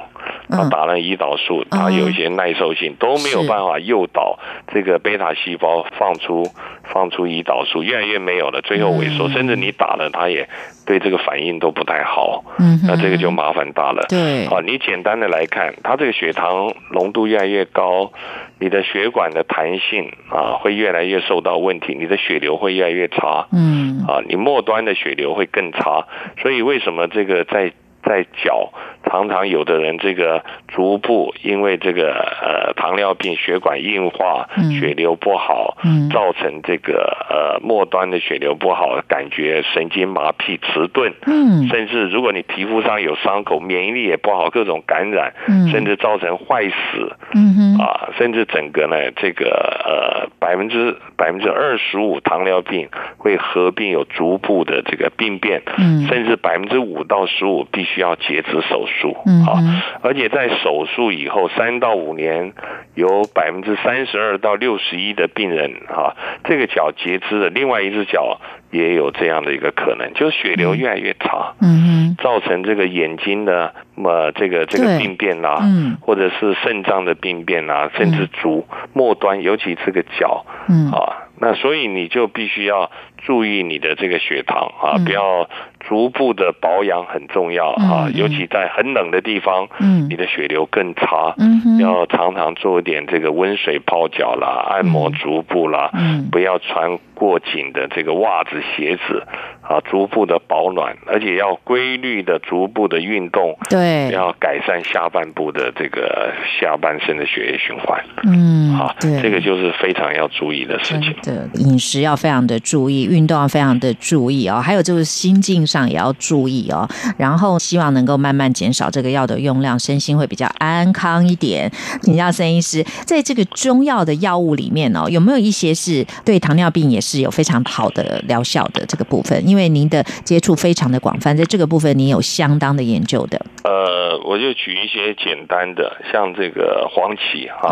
[0.48, 4.38] 啊，打了胰岛素，它有一些耐受性，都没有办法诱导
[4.72, 6.46] 这个贝塔细胞放出
[6.92, 10.48] 放出胰岛素，越来越没有了，最后萎缩，甚至你打了，它也
[10.86, 12.44] 对这个反应都不太好。
[12.58, 14.04] 嗯，那这个就麻烦大了。
[14.08, 18.12] 对，好，你简单的来看，它这个血糖浓度越来越高，
[18.58, 23.46] 你的血管的弹性啊会越来越受到问题，你的血流会越来越差。
[23.50, 26.06] 嗯，啊，你末端的血流会更差，
[26.42, 27.72] 所以为什么这个在？
[28.04, 28.70] 在脚，
[29.04, 35.78] 常常有的人这个足部因为这个呃糖尿病血管硬化，血流不好，
[36.12, 41.66] 造成这个呃末端的血流不好，感觉神经麻痹迟钝，嗯。
[41.68, 45.32] 甚至如果你皮肤上有伤口，免疫力也不好，各种感染，
[45.70, 49.48] 甚至造成坏死，嗯啊，甚至整个呢这个
[49.86, 55.62] 呃百分之百分之二十五糖尿病会合并有足部的这个病变，
[56.08, 57.93] 甚至百分之五到十五必须。
[57.94, 59.62] 需要截肢手术啊，
[60.02, 62.52] 而且在手术以后三到五年，
[62.94, 68.40] 有百分之三十二到六十一的病人哈，这个脚截肢的，另外一只脚
[68.72, 72.16] 也有这样的一个可能，就是血流越来越差，嗯。
[72.22, 75.60] 造成这个眼睛的么这个这个病变啊，
[76.00, 80.90] 或者是肾脏的病变啊，甚至足末端，尤其这个脚，嗯。
[80.90, 85.48] 啊，那所以你就必须要注意你的这个血糖啊，不要。
[85.86, 89.68] 逐步的保养很重要啊，尤其在很冷的地方，
[90.08, 91.34] 你的血流更差，
[91.78, 95.90] 要常常做一点这个温水泡脚啦，按摩足部啦，
[96.32, 99.22] 不要穿过紧的这个袜子鞋子。
[99.64, 107.98] 啊，逐步的保暖，而且要规律的逐步的运动，对，要改善下半部的这个下半身的血液循环。
[108.24, 111.14] 嗯，好，这个就是非常要注意的事情。
[111.22, 114.60] 对，饮食要非常的注意，运动要非常的注意哦。
[114.60, 116.86] 还有就是心境上也要注意哦。
[117.16, 121.72] 然后希望能够慢慢减少这个药的用量，身心会比较安康一点。
[122.02, 129.42] 请教孙医师，在这个中药的药物里面哦，有没有一些是对糖尿病也是有非常好的疗效的这个部分？
[129.48, 133.40] 因因为您的接触非常的广泛，在这个部分您有相当的研究的。
[133.62, 137.68] 呃，我就举一些简单的，像这个黄芪哈，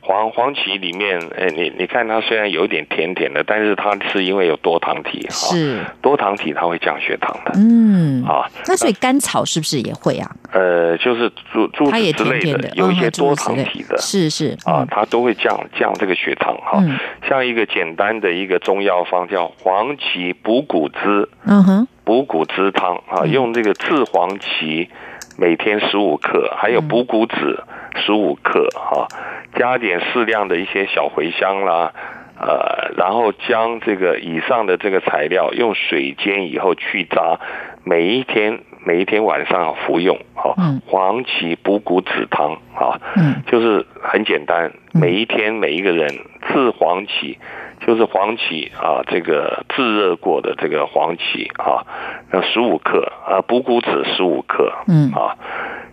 [0.00, 7.50] 黄黄芪里面，哎，你你看它虽然有点甜甜的，但是它是因为有多糖体哈，是多糖体它会降血糖的。
[7.56, 10.30] 嗯，啊，那所以甘草是不是也会啊？
[10.52, 16.80] 呃，就是猪猪子之类的，有一些多糖体的，是是啊，它都会降降这个血糖哈。
[17.28, 21.28] 像一个简单的一个中药方叫黄芪补骨汁。
[21.46, 24.90] 嗯哼，补骨汁汤啊，用这个赤黄芪
[25.38, 27.60] 每天十五克，还有补骨脂
[27.94, 29.06] 十五克哈，
[29.54, 31.92] 加点适量的一些小茴香啦，
[32.40, 37.38] 呃，然后将这个以上的这个材料用水煎以后去渣，
[37.84, 40.56] 每一天每一天晚上服用哈，
[40.88, 46.08] 黄芪补骨脂汤啊，嗯，就是很简单，每一天每一个人
[46.48, 47.38] 赤黄芪。
[47.80, 51.84] 就是黄芪啊，这个炙热过的这个黄芪啊，
[52.30, 55.12] 那十五克啊，补骨脂十五克，嗯。
[55.12, 55.36] 啊，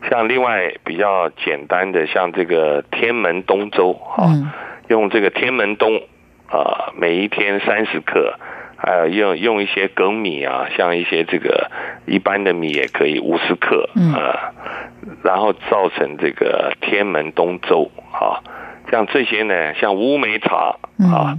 [0.09, 4.31] 像另外比较简单的，像这个天门冬粥啊，
[4.87, 6.01] 用这个天门冬
[6.49, 8.39] 啊，每一天三十克，
[8.77, 11.69] 还有用用一些粳米啊，像一些这个
[12.05, 14.51] 一般的米也可以五十克啊，
[15.23, 18.41] 然后造成这个天门冬粥啊，
[18.89, 20.77] 像这些呢，像乌梅茶
[21.11, 21.37] 啊。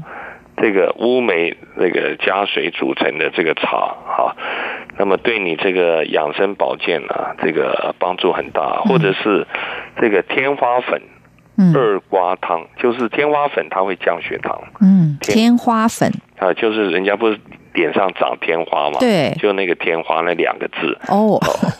[0.56, 4.36] 这个乌梅那个加水煮成的这个茶哈，
[4.98, 8.82] 那么对你这个养生保健啊，这个帮助很大。
[8.84, 9.46] 或者是
[10.00, 11.02] 这个天花粉
[11.74, 14.62] 二瓜汤，就是天花粉它会降血糖。
[14.80, 17.38] 嗯，天花粉啊，就是人家不是。
[17.74, 18.98] 脸上长天花嘛？
[19.00, 21.38] 对，就那个天花那两个字哦，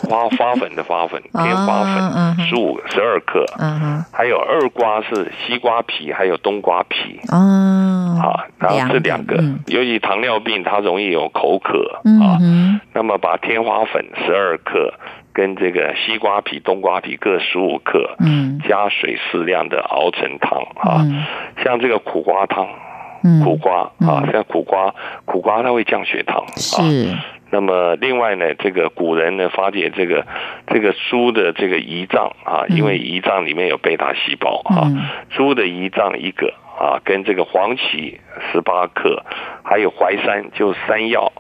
[0.09, 7.21] 花花粉的花粉， 天花粉十五十二克，嗯还有二瓜是西瓜皮，还有冬瓜皮。
[7.31, 12.39] 啊，好，然后这两个，尤其糖尿病它容易有口渴啊，
[12.93, 14.93] 那么把天花粉十二克
[15.33, 21.07] 跟这个西瓜皮、冬瓜皮各十五克，嗯，加水适量的熬成汤啊，
[21.63, 22.67] 像这个苦瓜汤。
[23.43, 26.45] 苦瓜啊，像苦瓜，苦瓜它会降血糖。
[26.57, 27.09] 是。
[27.51, 30.27] 那么另外呢，这个古人呢发觉这个
[30.67, 34.91] 这个猪的这个胰脏啊，因为胰脏里面有贝塔细胞啊，
[35.31, 39.23] 猪的胰脏一个啊，跟这个黄芪十八克，
[39.63, 41.33] 还有淮山就山药，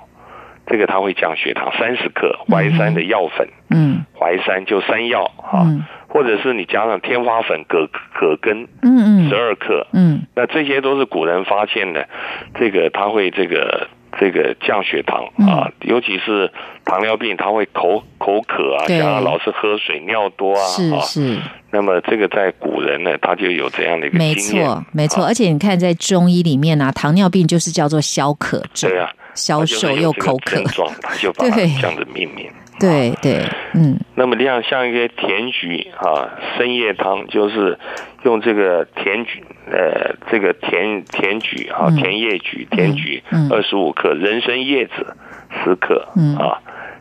[0.69, 5.67] 这个它会降血糖三十克，淮山的药粉，嗯，淮山就山药啊。
[6.15, 12.09] 或者是你加上天花粉、葛葛根，嗯嗯，十二克，嗯，那这些都是古人发现的，
[12.55, 16.51] 这个它会这个这这个降血糖啊，尤其是
[16.85, 18.99] 糖尿病，他会口口渴啊，对。
[18.99, 21.35] 想要老是喝水、尿多啊，啊，是。
[21.35, 21.39] 是，
[21.71, 25.25] 那么这个在古人呢，他就有这样的一个没错没错。
[25.25, 30.57] 啊而且你看，在中医里面啊，糖尿病就是叫做消渴症，对啊，消瘦又口渴。
[30.57, 32.51] 症，状，他就把这样子命名。
[32.81, 33.43] 对对，
[33.75, 37.79] 嗯那么像像一些甜菊啊，生叶汤就是
[38.25, 45.17] 用这个甜菊，呃，这个甜甜菊啊，嗯甜叶菊、甜菊嗯二十五克，人参叶子
[45.63, 46.61] 十克嗯啊。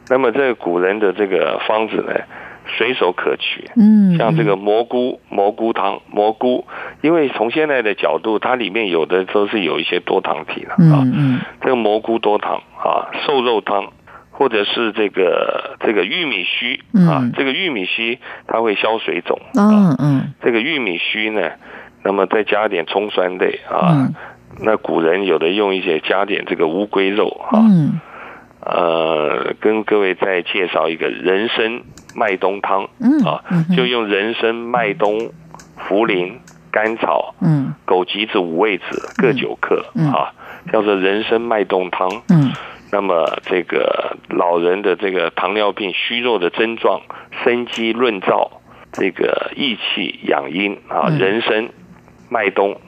[0.09, 2.13] 那么这个古人的这个方子呢，
[2.77, 3.69] 随手可取。
[3.77, 6.65] 嗯，像这个蘑菇蘑菇汤，蘑菇，
[7.01, 11.01] 因为从现在的角度，它里面有的都是有一些多糖体的啊。
[11.05, 13.93] 嗯嗯这个蘑菇多糖啊，瘦肉汤，
[14.35, 18.17] 或者是这个这个玉米须啊，嗯这个玉米须
[18.47, 19.61] 它会消水肿啊。
[19.61, 19.95] 嗯。
[19.99, 21.51] 嗯这个玉米须呢，
[22.03, 23.93] 那么再加点葱酸类啊。
[23.93, 24.15] 嗯。
[24.59, 27.99] 那古人有的用一些加点这个乌龟肉啊，嗯。
[28.65, 31.81] 呃，跟各位再介绍一个人参
[32.15, 35.19] 麦冬汤嗯啊嗯，就用人参、麦冬、
[35.77, 36.33] 茯苓、
[36.71, 37.73] 甘草、嗯。
[37.85, 40.11] 枸杞子、五味子各九克嗯。
[40.11, 40.33] 啊，
[40.71, 42.09] 叫做人参麦冬汤。
[42.29, 42.51] 嗯
[42.93, 47.01] 那么这个老人的这个糖尿病虚弱的症状，
[47.43, 48.51] 生机润燥，
[48.91, 51.17] 这个益气养阴啊，嗯。
[51.17, 51.69] 人参、
[52.29, 52.79] 麦冬、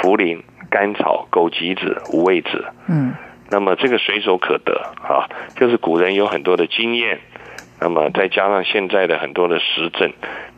[0.00, 0.40] 茯苓、
[0.70, 3.12] 甘草、枸杞子、五味子，嗯。
[3.50, 7.20] 那么这个随手可得啊，就是古人有很多的经验，
[7.80, 10.12] 那么再加上现在的很多的实证，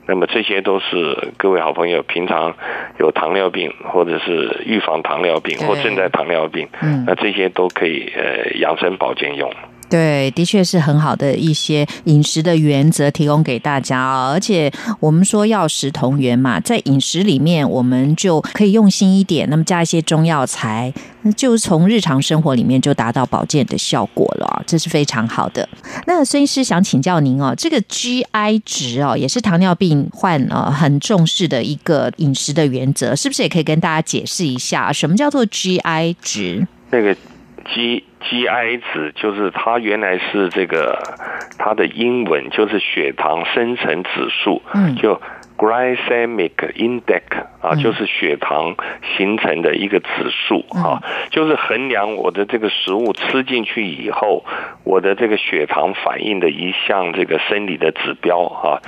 [0.07, 2.55] 那么这些都是各位好朋友平常
[2.99, 9.53] 有糖尿病或者是预防糖尿病或正在糖尿病，嗯那这些都可以呃养生保健用。
[9.93, 14.30] 对，的确是很好的一些饮食的原则提供给大家哦。
[14.32, 20.90] 而且我们说药食同源嘛，在饮食里面我们就可以用心一点，那么加一些中药材，
[21.36, 25.68] 就从日常生活里面就达到保健的效果了，这是非常好的。
[26.07, 36.66] 那孙医师想请教您哦，这个 GI 值哦，也是糖尿病患呃很重视的一个饮食的原则，是不是也可以跟大家解释一下，什么叫做 GI 值？
[36.90, 37.14] 那个
[37.63, 41.15] G GI 值就是它原来是这个
[41.59, 44.97] 它的英文就是血糖生成指数，嗯。
[44.97, 45.21] 就
[45.63, 47.23] glycemic index
[47.61, 48.75] 啊，嗯就是血糖
[49.17, 51.01] 形成的一个指数啊，
[51.31, 54.45] 就是衡量我的这个食物吃进去以后，
[54.83, 58.83] 我的这个血糖反应的一项这个生理的指标啊。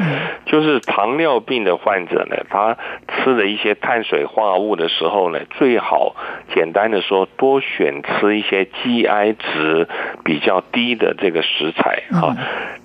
[0.46, 2.76] 就是糖尿病的患者呢，他
[3.08, 6.16] 吃了一些碳水化合物的时候呢，最好
[6.52, 9.86] 简单的说，多选吃一些 GI 值
[10.24, 12.36] 比较低的这个食材啊。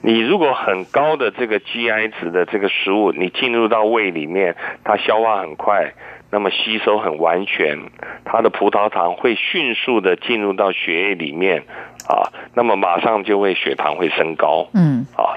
[0.01, 5.93] 你如果很高的这个 GI 值的这个食物，你进入到胃里面，它消化很快。
[6.31, 7.79] 那么吸收很完全，
[8.23, 11.63] 它的葡萄糖会迅速的进入到血液里面
[12.07, 14.67] 啊，那么马上就会血糖会升高。
[14.75, 15.33] 嗯啊，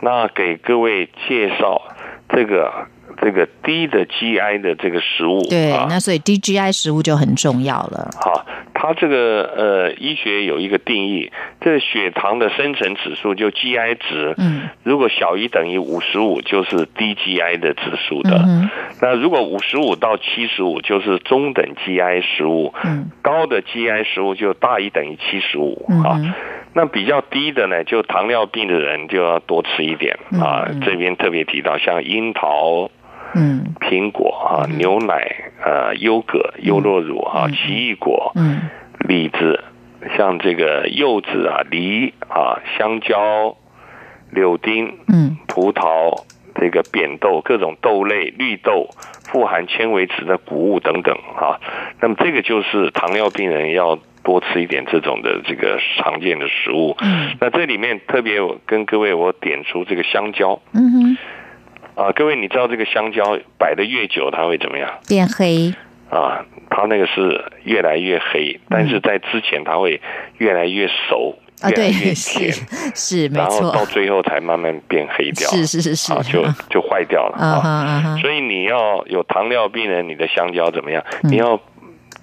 [0.00, 1.82] 那给各位介绍
[2.28, 2.88] 这个
[3.20, 8.10] 这个低的 GI 的这个食物，对，啊，那所以低 GI 食物就很重要了。
[8.20, 8.44] 好，
[8.74, 11.30] 它这个呃医学有一个定义，
[11.60, 14.68] 这个血糖的生成指数就 GI 值，嗯。
[14.82, 18.68] 如果小于等于五十五就是低 GI 的指数的，嗯
[19.00, 23.10] 那如果五十五到七十五就是中等 GI 食物，嗯。
[23.22, 26.18] 高的 GI 食物就大于等于七十五啊。
[26.18, 26.34] 嗯哼
[26.74, 30.68] 那比较低的呢，就糖尿病的人就要多吃一点啊。
[30.84, 32.90] 这边特别提到，像樱桃、
[33.34, 33.74] 嗯。
[33.80, 38.70] 苹果啊、牛奶、呃、优格、优酪乳啊、奇异果、嗯。
[39.00, 39.62] 李子，
[40.16, 43.56] 像这个柚子啊、梨啊、香蕉、
[44.30, 45.36] 柳丁、嗯。
[45.48, 46.22] 葡萄、
[46.54, 48.88] 这个扁豆、各种豆类、绿豆、
[49.30, 51.60] 富含纤维质的谷物等等啊。
[52.00, 56.96] 那么这个就是糖尿病人要多吃一点这种的这个常见的食物。
[57.00, 61.18] 嗯那这里面特别我跟各位我点出这个香蕉嗯哼，
[61.94, 65.74] 啊，各位你知道这个香蕉摆的越久它会怎么样变黑。
[66.10, 66.44] 啊？
[66.68, 70.00] 它那个是越来越黑，但是在之前它会
[70.38, 72.52] 越来越熟，啊，对，越来越 是甜。
[72.94, 77.92] 是没然后，到最后才慢慢变黑掉，是是是是啊，就就坏掉了啊哈啊。
[78.04, 81.02] 啊，所以你要有糖尿病人，你的香蕉怎么样？
[81.24, 81.58] 嗯你要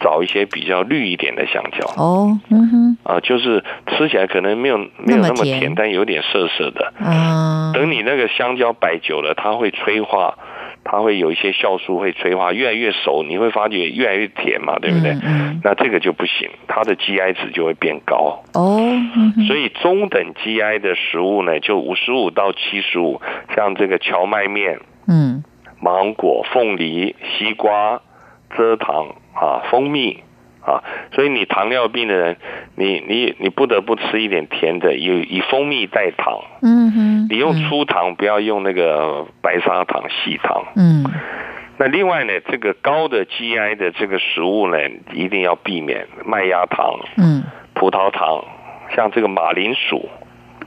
[0.01, 1.85] 找一些比较绿一点的香蕉。
[2.01, 6.93] 哦，嗯哼，啊，就是吃起来可能没有没有那么甜甜，但有点涩涩的。
[6.99, 10.37] 啊，等你那个香蕉摆久了，它会催化，
[10.83, 15.11] 它会有一些酵素会催化，越来越熟，你会发觉越来越甜嘛，对不对？
[15.11, 15.61] 嗯嗯。
[15.63, 18.43] 那这个就不行，它的 GI 值就会变高。
[18.53, 18.77] 哦，
[19.15, 23.21] 嗯所以中等 GI 的食物呢，就五十五到七十五，
[23.55, 25.43] 像这个荞麦面、嗯。
[25.81, 28.01] 芒果、凤梨、西瓜、
[28.53, 30.23] 蔗糖啊、蜂蜜、
[30.65, 30.83] 啊，
[31.13, 32.37] 所以你糖尿病的人，
[32.75, 36.41] 你你你不得不吃一点甜的，以以蜂蜜代糖。
[36.61, 40.65] 嗯哼，你用粗糖，不要用那个白砂糖、细糖。
[40.75, 41.05] 嗯
[41.81, 44.77] 那另外呢，这个高的 GI 的这个食物呢，
[45.13, 48.43] 一定要避免麦芽糖、嗯葡萄糖，
[48.93, 50.09] 像这个马铃薯，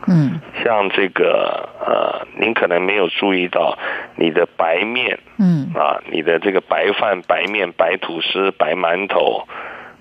[0.09, 0.41] 嗯。
[0.63, 3.77] 像这个呃，您可能没有注意到
[4.17, 5.73] 你的白面嗯。
[5.75, 9.47] 啊，你的这个白饭、白面、白吐司、白馒头、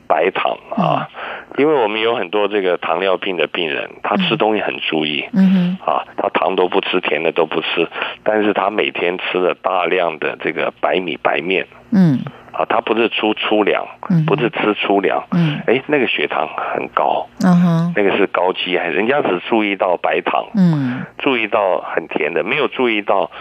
[0.08, 1.10] 白糖啊，
[1.58, 5.26] 因为我们有很多这个糖尿病的病人，他吃东西很注意。
[5.34, 5.78] 嗯哼。
[5.86, 7.88] 啊，他糖都不吃，甜的都不吃，
[8.24, 12.20] 但是他每天吃了大量的这个白米白面嗯。
[12.52, 15.62] 啊，他不是粗粗粮嗯，不是吃粗粮，嗯。
[15.68, 17.94] 哎，那个血糖很高，嗯哼。
[17.96, 21.06] 那个是高 GI，人家只注意到白糖，嗯。
[21.18, 23.32] 注意到很甜的，没有注意到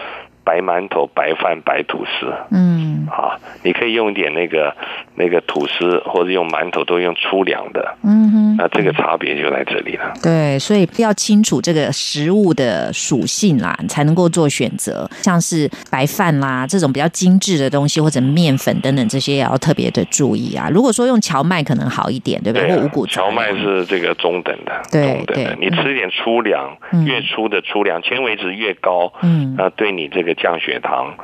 [0.43, 3.39] 白馒头、白饭、白吐司嗯啊。
[3.63, 4.75] 你可以用一点那个
[5.15, 8.55] 那个吐司，或者用馒头，都用粗粮的，嗯哼。
[8.57, 10.13] 那这个差别就在这里了。
[10.21, 15.09] 对，所以要清楚这个食物的属性啦，你才能够做选择。
[15.21, 20.69] 像是白饭啦这种比较精致的东西，或者面粉等等这些，也要特别的注意啊。
[20.71, 22.67] 如果说用荞麦可能好一点，对不对？
[22.67, 25.55] 对啊或五谷杂荞麦是这个中等的，对中等的。
[25.55, 31.15] 对你吃一点粗粮，嗯越粗的粗粮，纤维值越高，嗯那对你这个降血糖，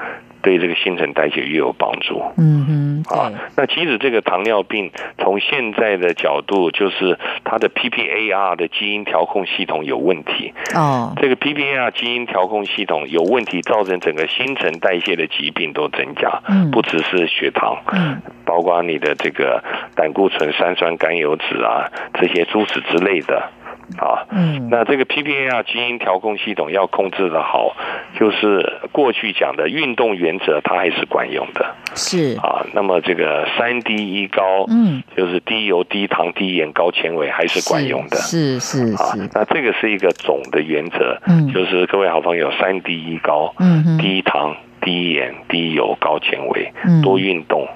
[0.41, 2.21] 对这个新陈代谢越有帮助。
[2.37, 10.53] 嗯哼，啊对，，那其实这个糖尿病从现在的角度，就是它的 PPAR 的基因调控系统有问题。
[10.75, 16.71] 哦，这个 PPAR 基因调控系统有问题，造成整个新陈代谢的疾病都增加，嗯。
[16.71, 18.21] 不只是血糖，嗯。
[18.45, 19.61] 包括你的这个
[19.95, 23.49] 胆固醇、三酸甘油脂啊，这些诸此之类的
[23.99, 24.27] 啊。
[24.31, 27.75] 嗯那这个 PPAR 基因调控系统要控制的好，
[28.19, 31.65] 就是过去讲的运动原则，它还是管用的
[31.95, 32.65] 是，啊。
[32.73, 38.17] 那么这个三低一高，嗯，就是低油、低糖、低盐、高纤维，还是管用的。
[38.17, 44.55] 是是啊是，，那这个是一个总的原则，嗯就是各位好朋友，三低一高，嗯哼低糖、
[44.87, 47.67] 低盐、低油、高纤维嗯，多运动，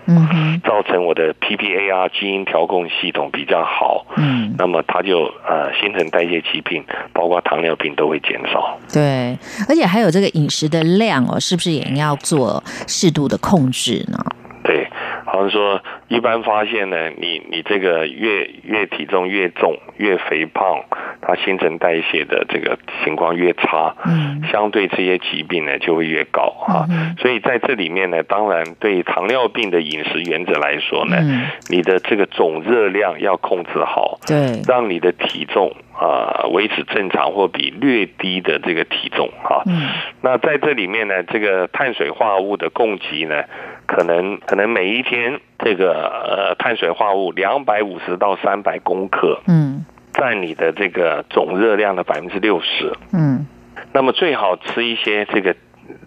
[0.63, 6.81] 造成我的 PPAR 基因调控系统比较好，嗯，那么它就呃新陈代谢疾病，
[7.11, 8.79] 包括糖尿病都会减少。
[8.93, 9.37] 对，
[9.67, 14.17] 而且还有这个饮食的量哦，是不是也要做适度的控制呢？
[14.63, 14.87] 对，
[15.25, 20.79] 好像说一般发现呢，你你这个越越体重越重，越肥胖，
[21.21, 24.41] 它新陈代谢的这个情况越差，嗯。
[24.51, 26.85] 相对这些疾病呢就会越高啊。
[26.89, 31.47] 嗯所以在这里面呢，当然对糖尿病的饮食原则来说呢，嗯。
[31.69, 39.87] 你的这个总热量要控制好，对，让你的体重啊、维持正常或比略低的这个体重哈、嗯。
[40.21, 43.43] 那在这里面呢，这个碳水化合物的供给呢，
[43.85, 52.91] 可能可能每一天这个呃碳水化合物两百五十到三百公克，嗯占你的这个总热量的百分之六十。
[53.13, 53.45] 嗯
[53.93, 55.55] 那么最好吃一些这个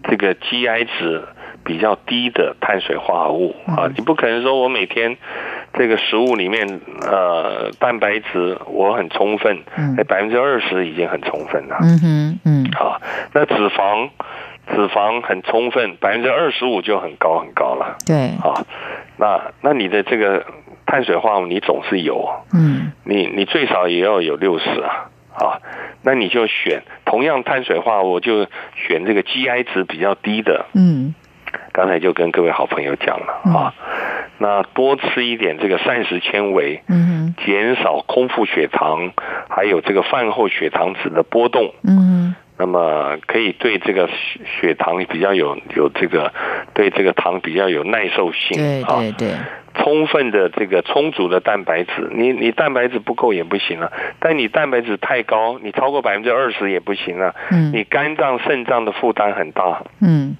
[0.09, 1.23] 这个 GI 值
[1.63, 5.17] 比较低的碳水化合物啊，你不可能说我每天
[5.73, 11.77] 这个食物里面呃蛋白质我很充分嗯，百分之二十已经很充分了。
[11.81, 13.01] 嗯哼嗯啊，
[13.33, 14.09] 那脂肪
[14.73, 18.65] 脂肪很充分，百分之二十五就很高很高了对，啊。
[19.17, 20.43] 那那你的这个
[20.85, 25.59] 碳水化合物你总是有，嗯你你最少也要有六十啊啊。
[26.03, 30.65] 那你就选同样碳水化合物，就选这个 GI 值比较低的。
[30.73, 31.15] 嗯
[31.71, 33.73] 刚才就跟各位好朋友讲了啊，
[34.39, 39.11] 那多吃一点这个膳食纤维，嗯减少空腹血糖，
[39.49, 41.73] 还有这个饭后血糖值的波动。
[41.83, 46.31] 嗯那么可以对这个血血糖比较有有这个
[46.73, 49.35] 对这个糖比较有耐受性对啊，对对，
[49.75, 57.71] 充分的这个充足的蛋白质，你你蛋白质不够也不行啊，但你蛋白质太高，你超过百分之二十也不行啊，嗯。
[57.73, 59.83] 你肝脏肾脏的负担很大。
[60.01, 60.37] 嗯。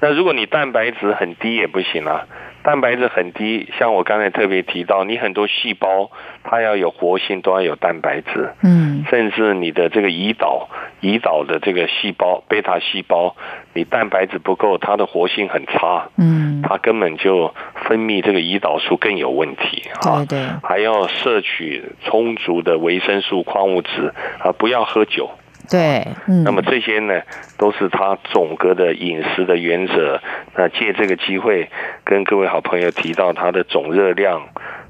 [0.00, 2.26] 那如果你蛋白质很低也不行啊，
[2.68, 6.10] 蛋白质很低，像我刚才特别提到，你很多细胞
[6.44, 8.50] 它要有活性，都要有蛋白质。
[8.62, 10.68] 嗯甚至你的这个胰岛
[11.00, 13.34] 胰岛的这个细胞贝塔细胞，
[13.72, 17.54] 你蛋白质不够，它的活性很差，嗯，它根本就
[17.86, 20.38] 分泌这个胰岛素更有问题啊对。
[20.38, 25.30] 对，还要摄取充足的维生素、矿物质啊，不要喝酒。
[25.70, 27.20] 对，嗯，那么这些呢，
[27.58, 30.20] 都是他总格的饮食的原则。
[30.56, 31.68] 那借这个机会，
[32.04, 34.42] 跟各位好朋友提到它的总热量、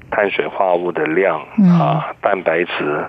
[0.09, 1.69] 碳水化合物的量嗯。
[1.79, 3.05] 啊、蛋白质、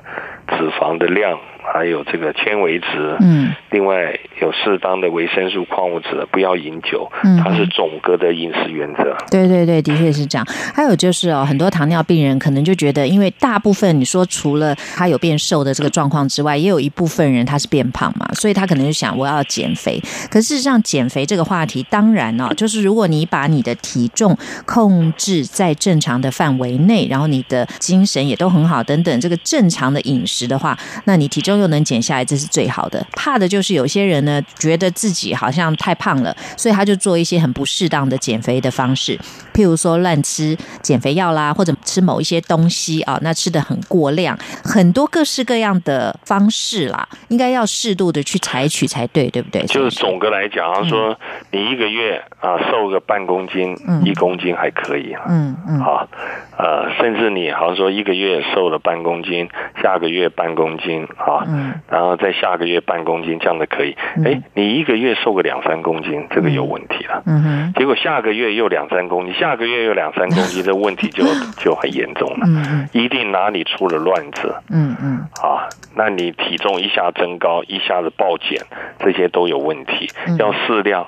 [0.50, 1.38] 脂肪的量
[1.72, 9.16] 还有这个纤维质，嗯，另外有适当的维生素、矿物质，不要饮酒，嗯它是总个的饮食原则。
[9.30, 10.46] 对对对，的确是这样。
[10.74, 20.00] 还有就是哦，很多糖尿病人可能就觉得，因为大部分你说除了他有变瘦的这个状况之外，也有一部分人他是变胖嘛，所以他可能就想我要减肥。
[20.30, 24.36] 可事实上，减肥这个话题，当然哦，就是如果你把你的体重
[24.66, 33.04] 控制在正常的范围内，然后你的精神也都很好等等，这个正常的饮食的话，那你体重又能减下来，这是最好的。
[33.12, 39.18] 怕的就是有些人呢，觉得自己好像太胖了，所以他就做一些很不适当的减肥的方式，
[39.52, 49.62] 譬如说乱吃减肥药啦，或者吃某一些东西啊，那吃的很过量，很多各式各样的方式啦，应该要适度的去采取才对，对不对？
[49.66, 51.18] 就是总的来讲，他说
[51.50, 55.24] 你一个月啊瘦个半公斤、嗯一公斤还可以啊。
[55.28, 56.08] 嗯嗯啊，
[56.56, 59.46] 呃，甚至你好像说一个月瘦了半公斤，
[59.82, 63.96] 下个月半公斤啊，嗯然后再下个月半公斤，这样的可以。
[64.24, 67.22] 哎，你一个月瘦个两三公斤，这个有问题了。
[67.26, 71.24] 嗯哼结果下个月又两三公斤，下个月又两三公斤，这问题就
[71.58, 72.46] 就很严重了。
[72.46, 75.68] 嗯嗯一定哪里出了乱子嗯嗯啊？
[75.94, 78.60] 那你体重一下增高，一下子暴减，
[78.98, 80.36] 这些都有问题嗯。
[80.36, 81.06] 要适量，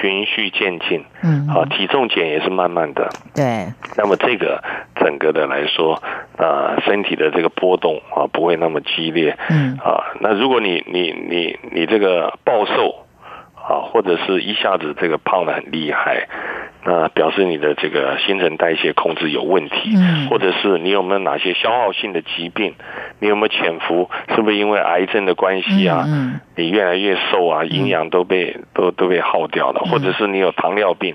[0.00, 1.04] 循序渐进。
[1.22, 3.08] 嗯，好，体重减也是慢慢的。
[3.34, 3.66] 对，
[3.96, 4.62] 那么这个
[4.96, 6.02] 整个的来说，
[6.36, 9.36] 呃，身体的这个波动啊不会那么激烈。
[9.50, 13.06] 嗯啊，那如果你你你你这个暴瘦
[13.68, 16.26] 啊，或者是一下子这个胖的很厉害，
[16.84, 22.74] 那表示你的这个新陈代谢控制有问题，嗯或者是你有没有哪些消耗性的疾病，
[23.20, 26.04] 你有没有潜伏，是不是因为癌症的关系啊？
[26.08, 31.14] 嗯你越来越瘦啊，营养都被、都都被耗掉了，或者是你有糖尿病，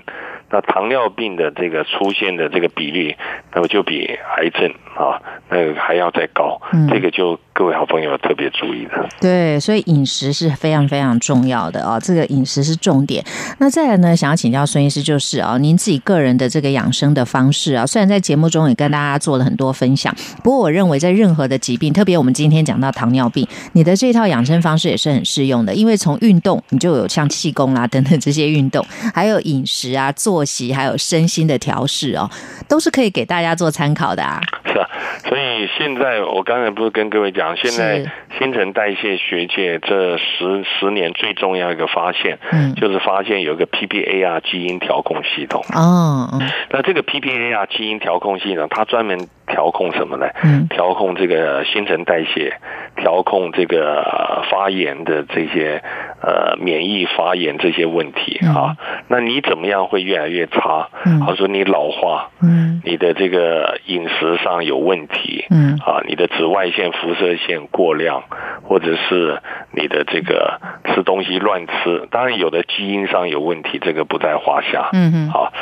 [0.50, 3.14] 那糖尿病的这个出现的这个比例，
[3.54, 5.20] 那么就比癌症啊
[5.50, 9.08] 那个还要再高，嗯这个就各位好朋友要特别注意的。
[9.20, 13.24] 对，所以饮食是非常非常重要的哦，这个饮食是重点。
[13.58, 28.84] 那再来呢，想要请教孙医师，就是啊、您自己个人的这个养生的方式啊，虽然在节目中也跟大家做了很多分享，不过我认为在任何的疾病，特别我们今天讲到糖尿病，你的这套养生方式也是很适用的，因为从运动你就有像气功啦等等这些运动，
[29.14, 32.28] 还有饮食啊、作息，还有身心的调试哦，
[32.68, 34.40] 都是可以给大家做参考的啊。
[34.66, 34.88] 是啊，
[35.28, 38.04] 所以现在我刚才不是跟各位讲，现在
[38.36, 45.64] 新陈代谢学界这十十年最重要一个发现，嗯就是发现有一个 PPAR 基因调控系统。
[45.72, 50.26] 哦，嗯那这个 PPAR 基因调控系统，它专门调控什么呢？
[50.42, 52.58] 嗯调控这个新陈代谢，
[52.96, 55.82] 调控这个呃发炎的这些
[56.20, 58.76] 呃免疫发炎这些问题啊。
[59.08, 60.88] 那你怎么样会越来越差？
[61.04, 68.24] 嗯好说你老化，嗯你的这个饮食上有问题，嗯啊，你的紫外线、辐射线过量，
[68.62, 69.40] 或者是
[69.72, 74.90] 你的这个吃东西乱吃，当然有的基因上有问题，这个不在话下。
[74.92, 75.52] 嗯嗯好，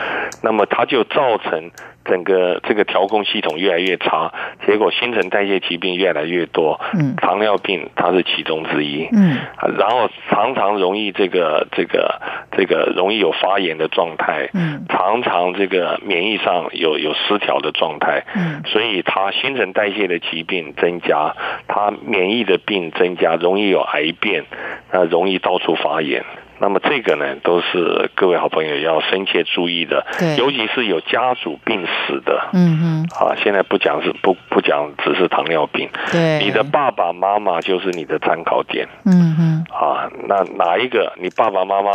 [0.42, 1.70] 那么它就造成
[2.04, 4.32] 整个这个调控系统越来越差，
[4.66, 9.08] 结果新陈代谢疾病越来越多，嗯糖尿病它是其中之一。
[9.12, 12.20] 嗯啊然后常常容易这个这个
[12.56, 21.34] 这个容易有发炎的状态，嗯常常这个免疫上有有失调的状态，嗯所以它新陈代谢的疾病增加，
[21.66, 24.44] 它免疫的病增加，容易有癌变，
[24.92, 26.24] 那容易到处发炎。
[26.62, 32.50] 那么这个呢，都是各位好朋友要深切注意的对，尤其是有家族病史的。
[32.52, 38.86] 嗯哼，啊，现在不讲是不不讲只是糖尿病，对，你的爸爸妈妈就是你的参考点。
[39.04, 41.94] 嗯哼啊，那哪一个你爸爸妈妈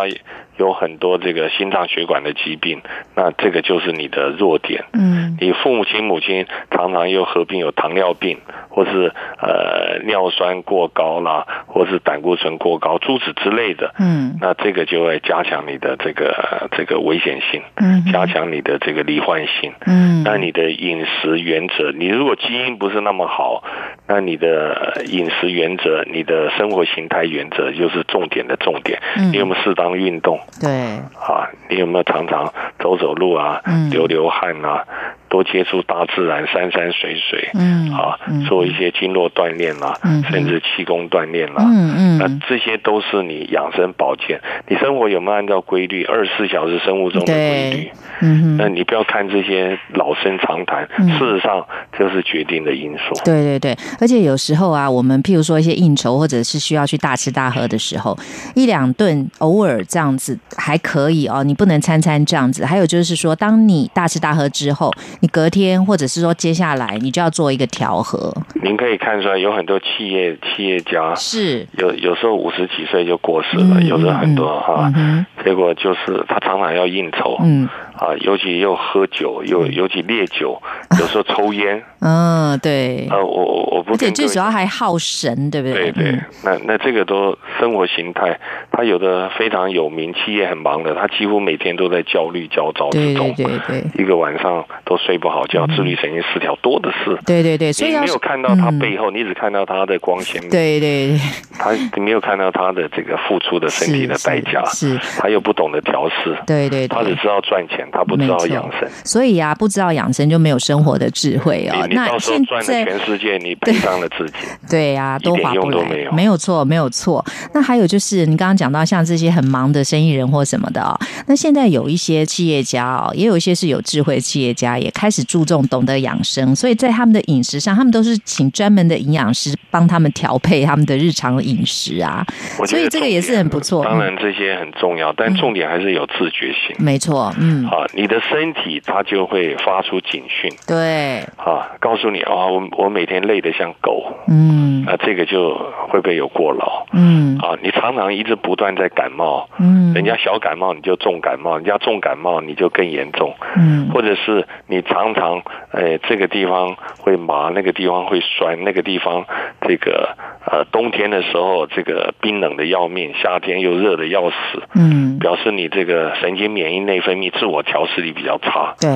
[0.58, 2.82] 有很多这个心脏血管的疾病，
[3.16, 4.84] 那这个就是你的弱点。
[4.92, 8.38] 嗯你父母亲母亲常常又合并有糖尿病，
[8.68, 13.94] 或是呃尿酸过高啦，或是胆固醇过高，诸此之类的。
[14.00, 19.74] 嗯那这个就会加强你的这个这个危险性，嗯加强你的这个罹患性。
[19.86, 23.64] 嗯，那你的饮食原则，你如果基因不是那么好，
[24.08, 29.00] 那你的饮食原则、你的生活形态原则就是重点的重点。
[29.18, 30.70] 嗯你有没有适当运动对，
[31.14, 31.50] 啊？
[31.70, 34.84] 你有没有常常走走路啊嗯，流流汗啊？
[35.30, 41.64] 多接触大自然，山山水水嗯啊嗯，做一些经络锻炼啦嗯，甚至气功锻炼啦。
[41.68, 46.04] 嗯嗯，那这些都是你养生保健，你生活有没有按照规律？
[46.06, 51.66] 二十四小时生物钟的规律对？，嗯，那你不要看这些老生常谈，嗯事实上
[51.98, 53.14] 这是决定的因素。
[53.26, 58.18] 对对对，而且有时候啊，我们譬如说一些应酬，或者是需要去大吃大喝的时候，
[58.56, 62.66] 一两顿偶尔这样子还可以哦，你不能餐餐这样子。
[62.66, 68.34] 还有就是说，当你大吃大喝之后，你隔天或者是说接下来你就要做一个调和。
[68.62, 71.66] 您可以看出来，有很多企业企业家是。
[71.78, 77.68] 有有时候五十几岁就过世了，有的很多哈，嗯结果就是他常常要应酬，嗯
[77.98, 80.62] 啊，尤其又喝酒，又尤其烈酒，
[81.00, 85.92] 有时候抽烟，嗯对，啊我我我不，而且最主要还耗神，对不对？
[85.92, 88.40] 对对，那那这个都生活形态，
[88.72, 101.20] 他有的非常有名，企业很忙的，他几乎每天都在焦虑焦躁之中，对对对，一个晚上都睡不好觉，自律神经失调多的是，对对对，所以没有看到他背后，你只看到他的光鲜，对对对，
[101.58, 101.72] 他
[102.02, 111.88] 没有看到他的这个付出的身体的代价，是，他又不懂得调试，对对，他只知道赚钱，他不知道养生，所以啊，不知道养生就没有生活的智慧哦。
[111.92, 114.34] 那现在赚了全世界，你赔上了自己，
[114.70, 117.24] 对呀，一点用都没有，没有错，没有错。
[117.54, 132.26] 那还有就是你刚刚讲到像这些很忙的生意人或什么的哦，那现在有一些企业家哦，也有一些是有智慧企业家，也开始注重懂得养生，所以在他们的饮食上，他们都是请专门的营养师帮他们调配他们的日常饮食啊。
[132.66, 133.84] 所以这个也是很不错。
[133.84, 136.76] 当然这些很重要，但重点还是有自觉性。
[136.80, 145.54] 没错，嗯，啊，你的身体它就会发出警讯，对，啊，告诉你啊，我我每天累得像狗，嗯，啊这个就
[145.90, 146.88] 会不会有过劳？
[146.94, 159.24] 嗯，啊，你常常一直不断在感冒，嗯，人家小感冒你就重感冒，人家重感冒你就更严重，嗯，或者是你常常，哎，这个地方会麻，那个地方会酸，那个地方
[159.62, 160.16] 这个
[160.50, 168.90] 呃冬天的时候这个冰冷的要命，夏天又热的要死，嗯，表示你这个神经免疫内分泌自我调试力比较差，对。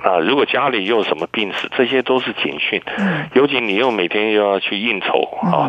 [0.00, 2.80] 啊，如果家里又有什么病史，这些都是警讯。
[3.34, 5.68] 尤其你又每天又要去应酬啊，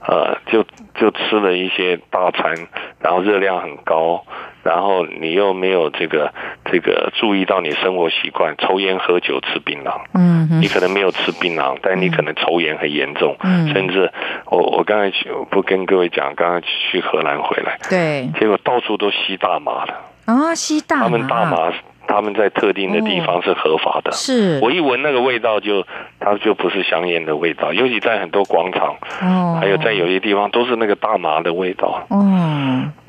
[0.00, 0.64] 呃，就
[0.94, 2.54] 就吃了一些大餐，
[2.98, 4.24] 然后热量很高，
[4.62, 6.32] 然后你又没有这个
[6.64, 10.00] 这个注意到你生活习惯，抽烟喝酒吃槟榔。
[10.14, 13.36] 嗯，你可能没有吃槟榔，但你可能抽烟很严重。
[13.42, 14.10] 嗯，甚至
[14.46, 19.94] 我我刚才去不跟各位讲，刚刚去荷兰回来，对，结果到处都吸大麻了。
[20.28, 21.72] 啊，吸大麻，他们大麻。
[22.10, 24.58] 他们在特定的地方是合法的，是。
[24.62, 25.86] 我一闻那个味道就，
[26.18, 32.18] 它就不是香烟的味道，尤其在很多广场，哦，还有在有些地方都是那个大麻的味道，哦，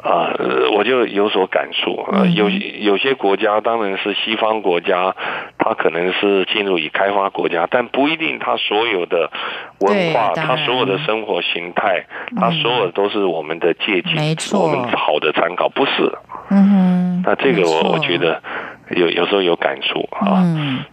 [0.03, 0.35] 啊，
[0.75, 5.15] 我就有所感触，呃，有有些国家当然是西方国家，
[5.57, 9.31] 它可能是进入已开发国家，但不一定它所有的
[9.79, 12.05] 文化，它所有的生活形态，
[12.35, 16.17] 它所有都是我们的借鉴，我们好的参考，不是，
[16.49, 16.88] 嗯哼，
[17.23, 18.41] 那这个我我觉得。
[18.89, 20.41] 有有时候有感触啊，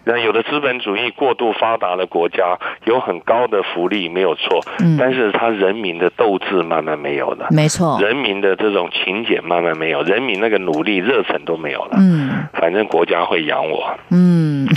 [0.04, 4.60] 那有的资本主义过度发达的国家有很高的福利没有错，
[4.98, 11.96] 但是他人民的斗志慢慢没有了，没错，人民的这种勤俭慢慢没有，人民那个努力热忱都没有了。
[11.98, 13.98] 嗯，反正国家会养我。
[14.10, 14.68] 嗯，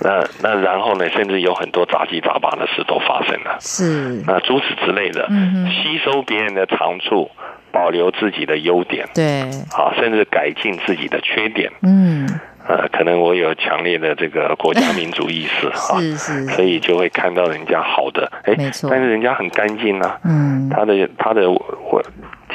[0.00, 3.56] 那那然后呢，甚至有很多杂七杂八的事都发生了。
[3.58, 5.28] 是，那诸此之类的，
[5.72, 7.28] 吸收别人的长处。
[7.72, 9.42] 保留自己的优点，对，
[9.72, 12.28] 啊，甚至改进自己的缺点，嗯，
[12.68, 22.02] 呃，可能我有强烈的这个国家民族意识， 是是，所以就会看到人家好的，哎，没错，但是人家很干净啊，嗯，他的他的我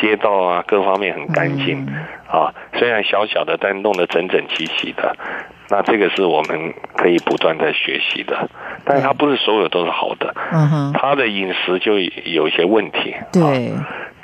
[0.02, 1.86] 街道啊，各方面很干净，
[2.28, 5.16] 啊，虽然小小的，但弄得整整齐齐的，
[5.70, 8.50] 那这个是我们可以不断在学习的，
[8.84, 13.72] 但是他不是所有都是好的，嗯哼，他的饮食就有一些问题，对。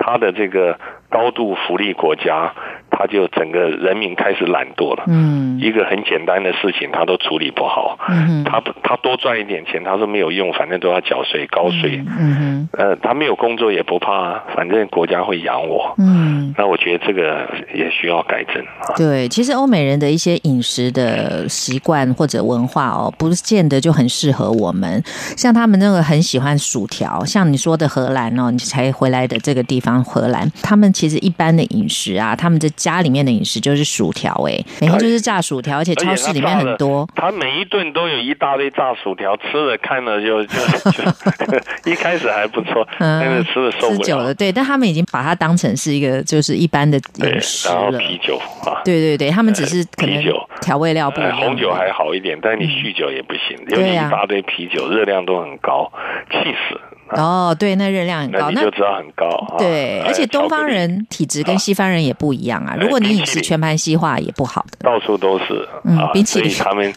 [0.01, 0.77] 他的这个
[1.11, 2.53] 高度福利国家。
[2.93, 5.05] 他就整个人民开始懒惰了。
[5.07, 7.97] 嗯，一个很简单的事情他都处理不好。
[8.09, 12.03] 嗯他他多赚一点钱，他说没有用，反正都要缴税高税。
[12.05, 15.95] 嗯哼，呃，他没有工作也不怕，反正国家会养我。
[15.97, 18.61] 嗯，那我觉得这个也需要改正。
[18.97, 25.01] 对，其实欧美人的一些饮食的习惯或者文化哦，不见得就很适合我们。
[25.37, 32.91] 像他们那个很喜欢薯条，像你说的荷兰哦，你才回来的这个地方荷兰，他们其实一般的饮食啊，他们在家。
[32.91, 37.07] 家里面的饮食就是薯条，哎，每天就是炸薯条，而且超市里面很多。
[37.15, 40.59] 他每一顿都有一大堆炸薯条，吃了看了就就
[40.91, 41.01] 就
[41.89, 44.03] 一开始还不错，但是吃了受不了。
[44.03, 47.75] 久了，对，但他们已经把它当成是一个就是一般的饮食了。
[47.75, 50.21] 然后啤酒啊，对对对，他们只是可能
[50.59, 51.37] 调味料不一样。
[51.37, 55.89] 红酒还好一点，但是你酗酒也不行，有一大堆啤酒，热量都很高，
[56.29, 56.37] 气
[56.67, 56.77] 死。
[57.17, 59.55] 哦，对，那热量很高，那你就知道很高。
[59.57, 62.75] 对，而且东方人体质跟西方人也不一样啊。
[62.79, 64.77] 如果你饮食全盘西化，也不好的。
[64.79, 66.93] 到处都是啊，所以他们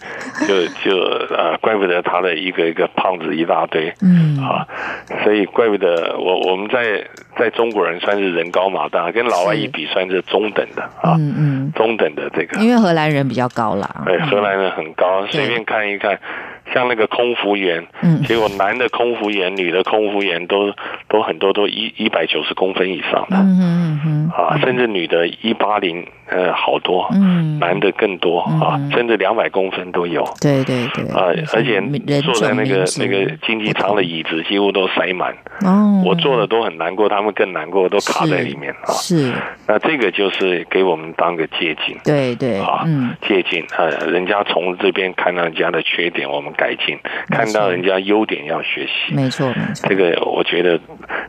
[0.47, 0.97] 就 就
[1.35, 3.93] 呃，怪不得他的一个一个胖子一大堆。
[4.03, 4.67] 嗯啊，
[5.25, 7.05] 所以怪不得我我们在
[7.39, 12.61] 在中国人算是人高马大，跟老外一比算是中等的啊，嗯嗯，中等的这个。
[12.61, 14.03] 因为荷兰人比较高啦。
[14.07, 16.19] 对，荷兰人很高，随便看一看。
[16.73, 20.73] 像那个空服员，嗯，结果男的空服员、女的空服员都
[21.09, 31.81] 都很多都一一百九十公分以上的，嗯嗯嗯，啊，甚至女的一八零，呃，好多，嗯，男的更多啊，甚至两百公分都有，对对对，啊，而且
[32.23, 39.33] 坐在那个那个经济舱的椅子几乎都塞满，哦，我坐的都很难过，他们更难过，都卡在里面啊，是，
[39.67, 42.85] 那这个就是给我们当个借鉴，对对，啊，
[43.29, 46.54] 借鉴，啊，人家从这边看到人家的缺点，我们。
[46.55, 46.99] 改进，
[47.29, 49.89] 看到人家优点要学习，没错，没错。
[49.89, 50.81] 这个我觉得，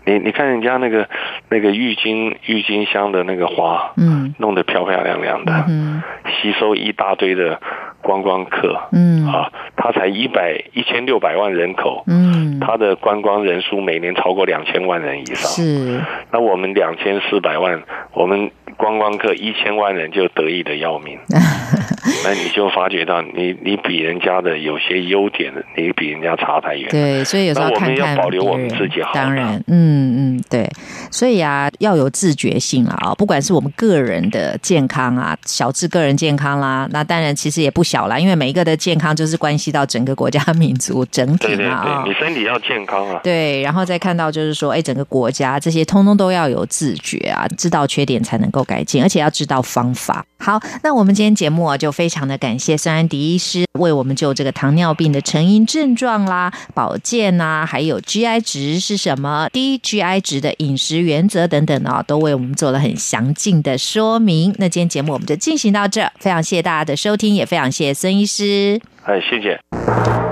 [0.06, 1.08] 你你看人家那个
[1.50, 6.02] 那个郁金郁金香的那个花，嗯，弄得漂漂亮亮的，嗯，
[6.42, 7.60] 吸收一大堆的
[8.02, 9.26] 观光客，嗯。
[9.28, 16.00] 啊，它才一百一千六百万人口，嗯，它的观光人数每年超过两千万人以上，是。
[16.32, 17.82] 那我们两千四百万，
[18.14, 18.52] 我们。
[18.78, 21.18] 观光客一千万人就得意的要命，
[22.26, 26.90] 那你就发觉到你你比人家的有些优点，你比人家差太远。
[26.90, 29.14] 对，所以有时候看要保留我们自己好。
[29.14, 30.70] 当然，嗯嗯，对，
[31.10, 42.04] 所以啊，要有自觉性啊，不管是我们个人的健康啊，小至个人健康啦，那当然其实也不小啦，因为每一个的健康就是关系到整个国家 民族整体嘛啊。
[42.06, 43.22] 你身体要健康啊。
[43.24, 48.66] 对，然后再看到就是说，哎，整个国家这些通通都要有自觉啊，知道缺点才能够。
[48.66, 50.26] 改进，而且要知道方法。
[50.46, 64.54] 好，那我们今天节目啊，就非常的感谢孙安迪医师为我们就这个糖尿病的成因、症状啦、保健呐，还有 GI 值是什么、低 GI 值的饮食原则等等啊，都为我们做了很详尽的说明。
[64.60, 68.80] 那今天节目我们就进行到这，非常谢谢大家的收听，也非常谢谢孙医师。
[69.04, 70.25] 哎，谢谢。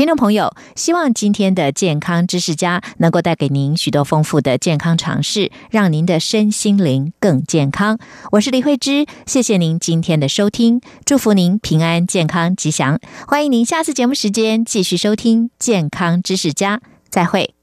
[0.00, 7.98] 听众朋友，希望今天的健康知识家能够带给您许多丰富的健康常识，让您的身心灵更健康。
[8.32, 12.98] 我是李慧芝，谢谢您今天的收听，祝福您平安健康吉祥。
[13.28, 16.80] 欢迎您下次节目时间继续收听健康知识家，
[17.10, 17.54] 再会。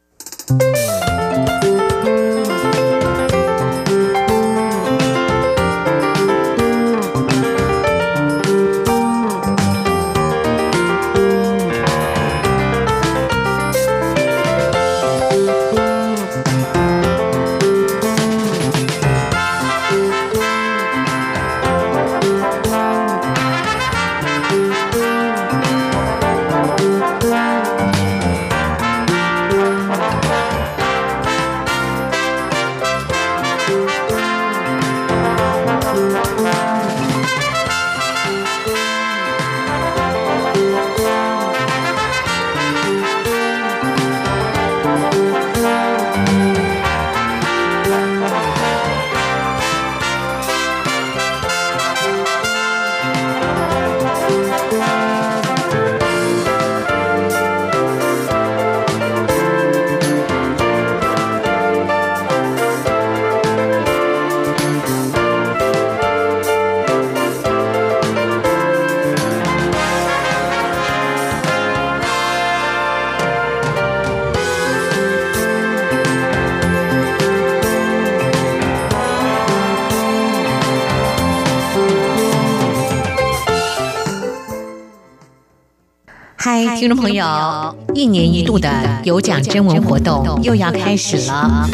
[86.78, 88.70] 听众朋友，一年一度的
[89.04, 91.70] 有奖征文活动又要开始了。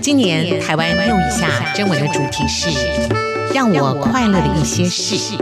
[0.00, 2.70] 今年台湾又一下征文的主题是
[3.52, 5.36] 让我快乐的一些事，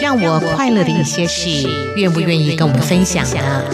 [0.00, 3.64] 让我快乐的一些事，愿不愿意跟我们分享呢？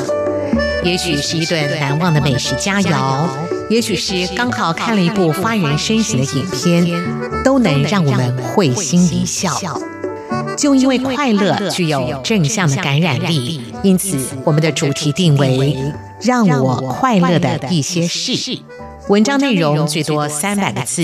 [0.82, 3.26] 也许是一顿难忘的美食佳肴，
[3.68, 9.52] 也许是刚好看了一部发人深省的影片，都能让我们会心一笑。
[10.59, 15.76] 就因为快乐具有正向的感染力，因此我们的主题定为
[16.20, 18.59] “让我快乐的一些事”。
[19.09, 21.02] 文章内容最多三百个字，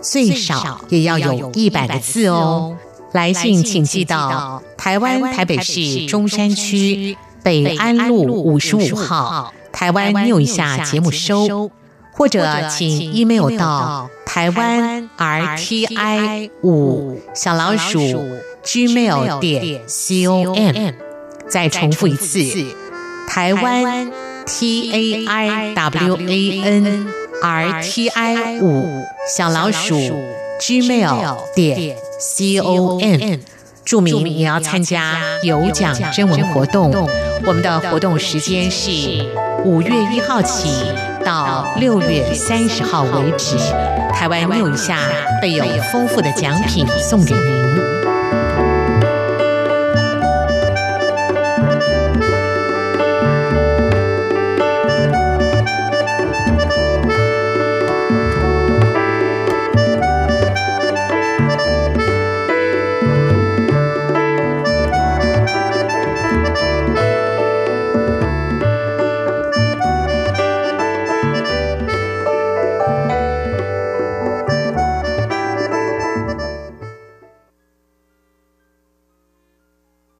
[0.00, 2.74] 最少也要有一百个字哦。
[3.12, 11.70] 来信请寄到台湾台北市中山区北安路五十五号台湾 new 一下节目收，
[12.10, 18.00] 或者请 email 到台湾 RTI 五小老鼠
[18.64, 20.94] gmail 点 com。
[21.48, 22.40] 再重复一次，
[23.28, 24.10] 台湾
[24.46, 27.24] T A I W A N。
[27.42, 29.04] r t i 五
[29.36, 29.96] 小老鼠
[30.58, 33.38] gmail 点 c o m，
[33.84, 36.90] 注明也要参加有奖征文活动。
[37.44, 38.90] 我们的活动时间是
[39.62, 40.70] 五月一号起
[41.22, 43.58] 到六月三十号为止。
[44.14, 44.96] 台湾六一下
[45.42, 47.93] 备有丰富的奖品送给您。